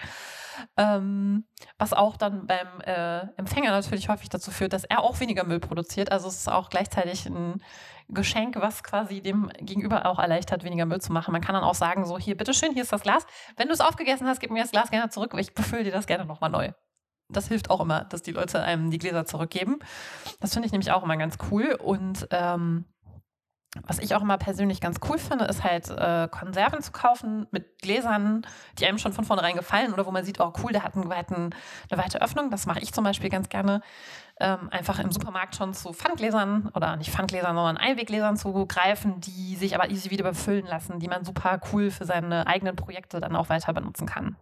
Ähm, 0.77 1.47
was 1.79 1.93
auch 1.93 2.17
dann 2.17 2.47
beim 2.47 2.81
äh, 2.81 3.27
Empfänger 3.37 3.71
natürlich 3.71 4.09
häufig 4.09 4.29
dazu 4.29 4.51
führt, 4.51 4.73
dass 4.73 4.85
er 4.85 5.03
auch 5.03 5.21
weniger 5.21 5.45
Müll 5.45 5.61
produziert. 5.61 6.13
Also 6.13 6.29
es 6.29 6.37
ist 6.37 6.49
auch 6.49 6.71
gleichzeitig 6.71 7.27
ein 7.27 7.63
Geschenk, 8.09 8.57
was 8.57 8.83
quasi 8.83 9.23
dem 9.23 9.51
Gegenüber 9.61 10.07
auch 10.07 10.19
erleichtert, 10.19 10.65
weniger 10.65 10.87
Müll 10.87 11.01
zu 11.01 11.13
machen. 11.13 11.33
Man 11.33 11.41
kann 11.41 11.55
dann 11.55 11.65
auch 11.65 11.75
sagen, 11.75 12.05
so 12.05 12.19
hier, 12.19 12.37
bitteschön, 12.37 12.73
hier 12.73 12.83
ist 12.83 12.93
das 12.93 13.03
Glas. 13.03 13.27
Wenn 13.57 13.69
du 13.69 13.75
es 13.75 13.81
aufgegessen 13.81 14.27
hast, 14.27 14.41
gib 14.41 14.51
mir 14.51 14.63
das 14.63 14.73
Glas 14.73 14.91
gerne 14.91 15.11
zurück, 15.11 15.35
ich 15.39 15.55
befülle 15.55 15.85
dir 15.85 15.93
das 15.93 16.07
gerne 16.07 16.27
nochmal 16.27 16.51
neu. 16.51 16.73
Das 17.31 17.49
hilft 17.49 17.71
auch 17.71 17.81
immer, 17.81 18.05
dass 18.05 18.23
die 18.23 18.33
Leute 18.33 18.63
einem 18.63 18.91
die 18.91 18.99
Gläser 18.99 19.25
zurückgeben. 19.25 19.79
Das 20.41 20.53
finde 20.53 20.67
ich 20.67 20.73
nämlich 20.73 20.93
auch 20.93 21.03
immer 21.03 21.17
ganz 21.17 21.39
cool. 21.51 21.75
Und 21.83 22.29
ähm, 22.31 22.85
was 23.83 23.99
ich 23.99 24.15
auch 24.15 24.23
immer 24.23 24.39
persönlich 24.39 24.81
ganz 24.81 24.99
cool 25.09 25.19
finde, 25.19 25.47
ist 25.47 25.65
halt 25.65 25.91
äh, 25.91 26.29
Konserven 26.31 26.83
zu 26.83 26.93
kaufen 26.93 27.47
mit 27.51 27.81
Gläsern, 27.81 28.47
die 28.79 28.87
einem 28.87 28.99
schon 28.99 29.13
von 29.13 29.25
vornherein 29.25 29.57
gefallen 29.57 29.93
oder 29.93 30.07
wo 30.07 30.11
man 30.11 30.25
sieht, 30.25 30.41
oh 30.41 30.53
cool, 30.63 30.73
der 30.73 30.85
hat 30.85 30.95
einen 30.95 31.09
weiten, 31.09 31.51
eine 31.91 32.03
weite 32.03 32.23
Öffnung. 32.23 32.51
Das 32.51 32.67
mache 32.67 32.81
ich 32.81 32.93
zum 32.93 33.05
Beispiel 33.05 33.31
ganz 33.31 33.49
gerne. 33.49 33.81
Ähm, 34.41 34.69
einfach 34.71 34.99
im 34.99 35.13
Supermarkt 35.13 35.55
schon 35.55 35.75
zu 35.75 35.93
Pfandgläsern 35.93 36.71
oder 36.75 36.97
nicht 36.97 37.13
Pfandgläsern, 37.13 37.55
sondern 37.55 37.77
Einweggläsern 37.77 38.37
zu 38.37 38.67
greifen, 38.67 39.21
die 39.21 39.55
sich 39.55 39.77
aber 39.77 39.91
easy 39.91 40.11
wieder 40.11 40.25
befüllen 40.25 40.67
lassen, 40.67 40.99
die 40.99 41.07
man 41.07 41.25
super 41.25 41.61
cool 41.73 41.93
für 41.93 42.05
seine 42.05 42.47
eigenen 42.49 42.75
Projekte 42.75 43.21
dann 43.21 43.37
auch 43.37 43.49
weiter 43.49 43.73
benutzen 43.73 44.07
kann. 44.07 44.37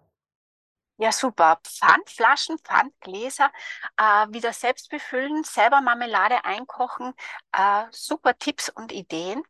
Ja, 0.99 1.11
super. 1.11 1.59
Pfandflaschen, 1.65 2.59
Pfandgläser, 2.59 3.51
äh, 3.97 4.27
wieder 4.31 4.53
selbst 4.53 4.89
befüllen, 4.91 5.43
selber 5.43 5.81
Marmelade 5.81 6.45
einkochen. 6.45 7.13
Äh, 7.53 7.85
super 7.91 8.39
Tipps 8.39 8.69
und 8.69 8.93
Ideen. 8.93 9.43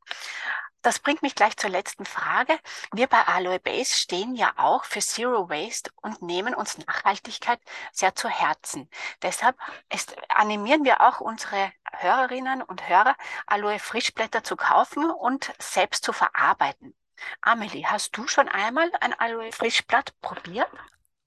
Das 0.83 0.99
bringt 0.99 1.23
mich 1.23 1.35
gleich 1.35 1.57
zur 1.57 1.71
letzten 1.71 2.05
Frage. 2.07 2.59
Wir 2.93 3.07
bei 3.07 3.21
Aloe 3.27 3.61
Base 3.61 3.95
stehen 3.95 4.35
ja 4.35 4.53
auch 4.57 4.85
für 4.85 5.01
Zero 5.01 5.49
Waste 5.49 5.91
und 6.03 6.23
nehmen 6.23 6.55
uns 6.55 6.79
Nachhaltigkeit 6.79 7.61
sehr 7.93 8.15
zu 8.15 8.29
Herzen. 8.29 8.89
Deshalb 9.23 9.57
ist, 9.93 10.17
animieren 10.29 10.85
wir 10.85 11.01
auch 11.03 11.21
unsere 11.21 11.73
Hörerinnen 11.93 12.63
und 12.63 12.89
Hörer, 12.89 13.17
Aloe 13.47 13.79
Frischblätter 13.79 14.43
zu 14.43 14.57
kaufen 14.57 15.11
und 15.11 15.53
selbst 15.61 16.05
zu 16.05 16.13
verarbeiten. 16.13 16.95
Amelie, 17.43 17.87
hast 17.87 18.17
du 18.17 18.27
schon 18.27 18.49
einmal 18.49 18.91
ein 19.01 19.13
Aloe 19.19 19.53
Frischblatt 19.53 20.15
probiert? 20.21 20.71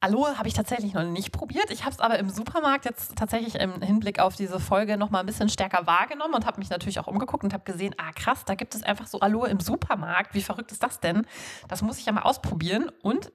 Aloe 0.06 0.38
habe 0.38 0.48
ich 0.48 0.54
tatsächlich 0.54 0.94
noch 0.94 1.04
nicht 1.04 1.32
probiert. 1.32 1.72
Ich 1.72 1.84
habe 1.84 1.92
es 1.92 2.00
aber 2.00 2.20
im 2.20 2.30
Supermarkt 2.30 2.86
jetzt 2.86 3.16
tatsächlich 3.16 3.56
im 3.56 3.82
Hinblick 3.82 4.20
auf 4.20 4.36
diese 4.36 4.60
Folge 4.60 4.98
noch 4.98 5.10
mal 5.10 5.22
ein 5.22 5.26
bisschen 5.26 5.50
stärker 5.50 5.88
wahrgenommen 5.88 6.36
und 6.36 6.46
habe 6.46 6.60
mich 6.60 6.70
natürlich 6.70 7.00
auch 7.00 7.08
umgeguckt 7.08 7.44
und 7.44 7.54
habe 7.54 7.64
gesehen, 7.64 7.96
ah 7.98 8.12
krass, 8.14 8.46
da 8.46 8.54
gibt 8.54 8.76
es 8.76 8.84
einfach 8.84 9.08
so 9.08 9.20
Aloe 9.20 9.48
im 9.48 9.60
Supermarkt. 9.60 10.36
Wie 10.36 10.44
verrückt 10.44 10.72
ist 10.72 10.84
das 10.84 11.00
denn? 11.00 11.26
Das 11.70 11.82
muss 11.82 11.98
ich 11.98 12.06
ja 12.06 12.12
mal 12.12 12.22
ausprobieren. 12.22 12.92
Und 13.02 13.32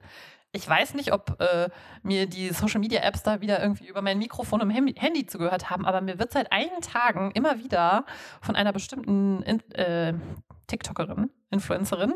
ich 0.53 0.67
weiß 0.67 0.93
nicht, 0.93 1.11
ob 1.11 1.41
äh, 1.41 1.67
mir 2.03 2.25
die 2.25 2.49
Social 2.53 2.79
Media 2.79 3.01
Apps 3.01 3.23
da 3.23 3.41
wieder 3.41 3.61
irgendwie 3.61 3.87
über 3.87 4.01
mein 4.01 4.17
Mikrofon 4.17 4.61
im 4.61 4.69
Handy 4.69 5.25
zugehört 5.25 5.69
haben, 5.69 5.85
aber 5.85 5.99
mir 5.99 6.19
wird 6.19 6.31
seit 6.31 6.53
einigen 6.53 6.79
Tagen 6.79 7.31
immer 7.31 7.59
wieder 7.59 8.05
von 8.41 8.55
einer 8.55 8.71
bestimmten 8.71 9.43
äh, 9.43 10.13
TikTokerin, 10.67 11.29
Influencerin, 11.49 12.13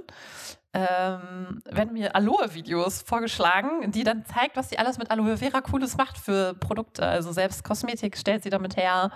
ähm, 0.75 1.61
werden 1.65 1.93
mir 1.93 2.15
Aloe-Videos 2.15 3.01
vorgeschlagen, 3.01 3.91
die 3.91 4.03
dann 4.03 4.25
zeigt, 4.25 4.57
was 4.57 4.69
sie 4.69 4.77
alles 4.77 4.97
mit 4.97 5.09
Aloe 5.09 5.37
Vera 5.37 5.61
Cooles 5.61 5.95
macht 5.95 6.17
für 6.17 6.53
Produkte. 6.53 7.05
Also 7.05 7.31
selbst 7.31 7.63
Kosmetik 7.63 8.17
stellt 8.17 8.43
sie 8.43 8.49
damit 8.49 8.75
her 8.75 9.11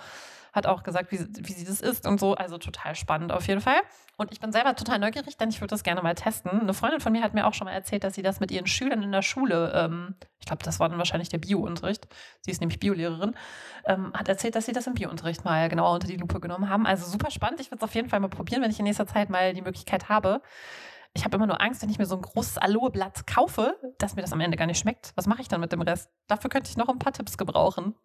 hat 0.54 0.66
auch 0.66 0.84
gesagt, 0.84 1.12
wie, 1.12 1.20
wie 1.20 1.54
sie 1.54 1.66
das 1.66 1.82
ist 1.82 2.08
und 2.08 2.20
so. 2.20 2.36
Also 2.36 2.58
total 2.58 2.96
spannend 2.96 3.32
auf 3.32 3.48
jeden 3.48 3.62
Fall. 3.62 3.80
Und 4.18 4.32
ich 4.32 4.40
bin 4.40 4.52
selber 4.52 4.76
total 4.76 5.00
neugierig, 5.00 5.38
denn 5.38 5.50
ich 5.50 5.62
würde 5.62 5.70
das 5.70 5.84
gerne 5.84 6.02
mal 6.02 6.16
testen. 6.16 6.62
Eine 6.62 6.74
Freundin 6.74 7.00
von 7.00 7.12
mir 7.12 7.22
hat 7.22 7.34
mir 7.34 7.46
auch 7.46 7.54
schon 7.54 7.66
mal 7.66 7.72
erzählt, 7.72 8.04
dass 8.04 8.16
sie 8.16 8.22
das 8.22 8.40
mit 8.40 8.52
ihren 8.52 8.68
Schülern 8.68 9.02
in 9.04 9.12
der 9.12 9.22
Schule, 9.22 9.72
ähm, 9.76 10.16
ich 10.40 10.46
glaube, 10.46 10.64
das 10.64 10.80
war 10.80 10.90
dann 10.90 10.98
wahrscheinlich 10.98 11.30
der 11.30 11.38
Biounterricht, 11.38 12.08
sie 12.42 12.52
ist 12.52 12.60
nämlich 12.60 12.80
Biolehrerin, 12.80 13.36
ähm, 13.86 14.12
hat 14.14 14.28
erzählt, 14.28 14.56
dass 14.56 14.66
sie 14.66 14.74
das 14.74 14.88
im 14.88 14.96
Biounterricht 14.96 15.46
mal 15.46 15.70
genauer 15.70 15.94
unter 15.94 16.08
die 16.08 16.18
Lupe 16.18 16.40
genommen 16.40 16.70
haben. 16.70 16.86
Also 16.86 17.10
super 17.10 17.32
spannend. 17.32 17.62
Ich 17.62 17.68
würde 17.68 17.78
es 17.78 17.84
auf 17.84 17.96
jeden 17.96 18.10
Fall 18.10 18.20
mal 18.20 18.30
probieren, 18.30 18.62
wenn 18.62 18.72
ich 18.72 18.80
in 18.80 18.86
nächster 18.86 19.08
Zeit 19.08 19.30
mal 19.30 19.54
die 19.54 19.62
Möglichkeit 19.62 20.10
habe. 20.10 20.42
Ich 21.14 21.26
habe 21.26 21.36
immer 21.36 21.48
nur 21.48 21.60
Angst, 21.60 21.82
wenn 21.82 21.90
ich 21.90 21.98
mir 21.98 22.06
so 22.06 22.16
ein 22.16 22.22
großes 22.22 22.58
Aloe-Blatt 22.58 23.26
kaufe, 23.28 23.78
dass 23.98 24.16
mir 24.16 24.22
das 24.22 24.32
am 24.32 24.42
Ende 24.42 24.58
gar 24.58 24.68
nicht 24.68 24.80
schmeckt. 24.80 25.12
Was 25.16 25.28
mache 25.28 25.42
ich 25.42 25.48
dann 25.48 25.62
mit 25.62 25.72
dem 25.72 25.82
Rest? 25.82 26.10
Dafür 26.28 26.50
könnte 26.50 26.70
ich 26.70 26.78
noch 26.78 26.90
ein 26.90 27.00
paar 27.00 27.14
Tipps 27.14 27.38
gebrauchen. 27.38 27.96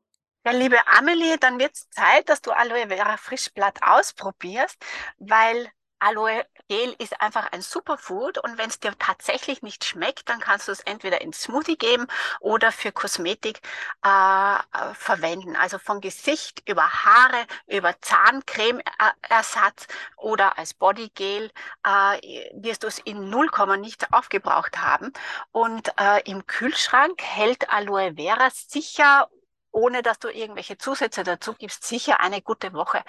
Ja, 0.46 0.52
liebe 0.52 0.76
Amelie, 0.98 1.38
dann 1.38 1.58
wird 1.58 1.74
es 1.74 1.88
Zeit, 1.90 2.28
dass 2.28 2.42
du 2.42 2.50
Aloe 2.50 2.88
Vera 2.88 3.16
Frischblatt 3.16 3.78
ausprobierst, 3.82 4.76
weil 5.18 5.70
Aloe 5.98 6.44
Gel 6.68 6.94
ist 6.98 7.20
einfach 7.20 7.52
ein 7.52 7.60
Superfood 7.60 8.38
und 8.38 8.56
wenn 8.58 8.70
es 8.70 8.80
dir 8.80 8.92
tatsächlich 8.98 9.62
nicht 9.62 9.84
schmeckt, 9.84 10.28
dann 10.28 10.40
kannst 10.40 10.68
du 10.68 10.72
es 10.72 10.80
entweder 10.80 11.20
in 11.20 11.32
Smoothie 11.32 11.76
geben 11.76 12.06
oder 12.40 12.72
für 12.72 12.90
Kosmetik 12.90 13.60
äh, 14.02 14.94
verwenden. 14.94 15.56
Also 15.56 15.78
von 15.78 16.00
Gesicht 16.00 16.62
über 16.68 16.88
Haare, 16.88 17.46
über 17.66 18.00
Zahncremeersatz 18.00 19.86
oder 20.16 20.58
als 20.58 20.74
Bodygel 20.74 21.50
äh, 21.84 22.50
wirst 22.54 22.82
du 22.82 22.86
es 22.86 22.98
in 22.98 23.28
0, 23.28 23.50
nicht 23.78 24.12
aufgebraucht 24.12 24.78
haben. 24.78 25.12
Und 25.52 25.92
äh, 26.00 26.22
im 26.30 26.46
Kühlschrank 26.46 27.22
hält 27.22 27.70
Aloe 27.70 28.14
Vera 28.16 28.48
sicher 28.50 29.28
ohne 29.74 30.02
dass 30.02 30.18
du 30.18 30.28
irgendwelche 30.28 30.78
Zusätze 30.78 31.24
dazu 31.24 31.54
gibst, 31.54 31.84
sicher 31.84 32.20
eine 32.20 32.40
gute 32.40 32.72
Woche. 32.72 33.02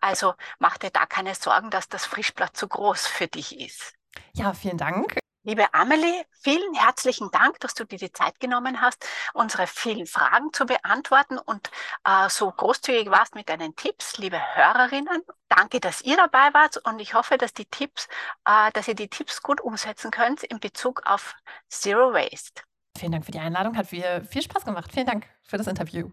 Also 0.00 0.34
mach 0.58 0.78
dir 0.78 0.90
da 0.90 1.06
keine 1.06 1.34
Sorgen, 1.34 1.70
dass 1.70 1.88
das 1.88 2.06
Frischblatt 2.06 2.56
zu 2.56 2.68
groß 2.68 3.06
für 3.06 3.26
dich 3.26 3.58
ist. 3.60 3.94
Ja, 4.32 4.54
vielen 4.54 4.78
Dank. 4.78 5.18
Liebe 5.44 5.74
Amelie, 5.74 6.24
vielen 6.30 6.72
herzlichen 6.74 7.28
Dank, 7.32 7.58
dass 7.58 7.74
du 7.74 7.84
dir 7.84 7.98
die 7.98 8.12
Zeit 8.12 8.38
genommen 8.38 8.80
hast, 8.80 9.04
unsere 9.34 9.66
vielen 9.66 10.06
Fragen 10.06 10.52
zu 10.52 10.66
beantworten 10.66 11.36
und 11.36 11.68
äh, 12.04 12.28
so 12.28 12.48
großzügig 12.52 13.10
warst 13.10 13.34
mit 13.34 13.48
deinen 13.48 13.74
Tipps, 13.74 14.18
liebe 14.18 14.40
Hörerinnen. 14.54 15.24
Danke, 15.48 15.80
dass 15.80 16.00
ihr 16.02 16.16
dabei 16.16 16.54
wart 16.54 16.76
und 16.76 17.00
ich 17.00 17.14
hoffe, 17.14 17.38
dass 17.38 17.52
die 17.52 17.66
Tipps, 17.66 18.06
äh, 18.44 18.70
dass 18.72 18.86
ihr 18.86 18.94
die 18.94 19.08
Tipps 19.08 19.42
gut 19.42 19.60
umsetzen 19.60 20.12
könnt 20.12 20.44
in 20.44 20.60
Bezug 20.60 21.02
auf 21.06 21.34
Zero 21.68 22.12
Waste. 22.12 22.62
Vielen 22.96 23.12
Dank 23.12 23.24
für 23.24 23.32
die 23.32 23.38
Einladung. 23.38 23.76
Hat 23.76 23.86
viel, 23.86 24.24
viel 24.28 24.42
Spaß 24.42 24.64
gemacht. 24.64 24.90
Vielen 24.92 25.06
Dank 25.06 25.26
für 25.42 25.56
das 25.56 25.66
Interview. 25.66 26.10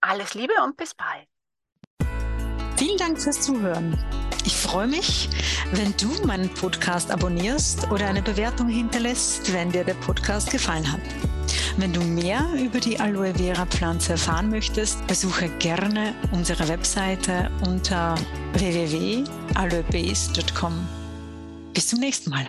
Alles 0.00 0.34
Liebe 0.34 0.52
und 0.62 0.76
bis 0.76 0.94
bald. 0.94 1.26
Vielen 2.76 2.98
Dank 2.98 3.20
fürs 3.20 3.40
Zuhören. 3.40 3.98
Ich 4.44 4.54
freue 4.54 4.86
mich, 4.86 5.30
wenn 5.72 5.96
du 5.96 6.08
meinen 6.26 6.52
Podcast 6.52 7.10
abonnierst 7.10 7.90
oder 7.90 8.08
eine 8.08 8.20
Bewertung 8.20 8.68
hinterlässt, 8.68 9.50
wenn 9.54 9.72
dir 9.72 9.84
der 9.84 9.94
Podcast 9.94 10.50
gefallen 10.50 10.92
hat. 10.92 11.00
Wenn 11.76 11.92
du 11.92 12.00
mehr 12.02 12.46
über 12.56 12.78
die 12.78 13.00
Aloe 13.00 13.34
Vera 13.34 13.66
Pflanze 13.66 14.12
erfahren 14.12 14.48
möchtest, 14.50 15.04
besuche 15.06 15.48
gerne 15.58 16.14
unsere 16.30 16.68
Webseite 16.68 17.50
unter 17.66 18.14
www.aloebase.com. 18.52 20.88
Bis 21.72 21.88
zum 21.88 22.00
nächsten 22.00 22.28
Mal. 22.30 22.48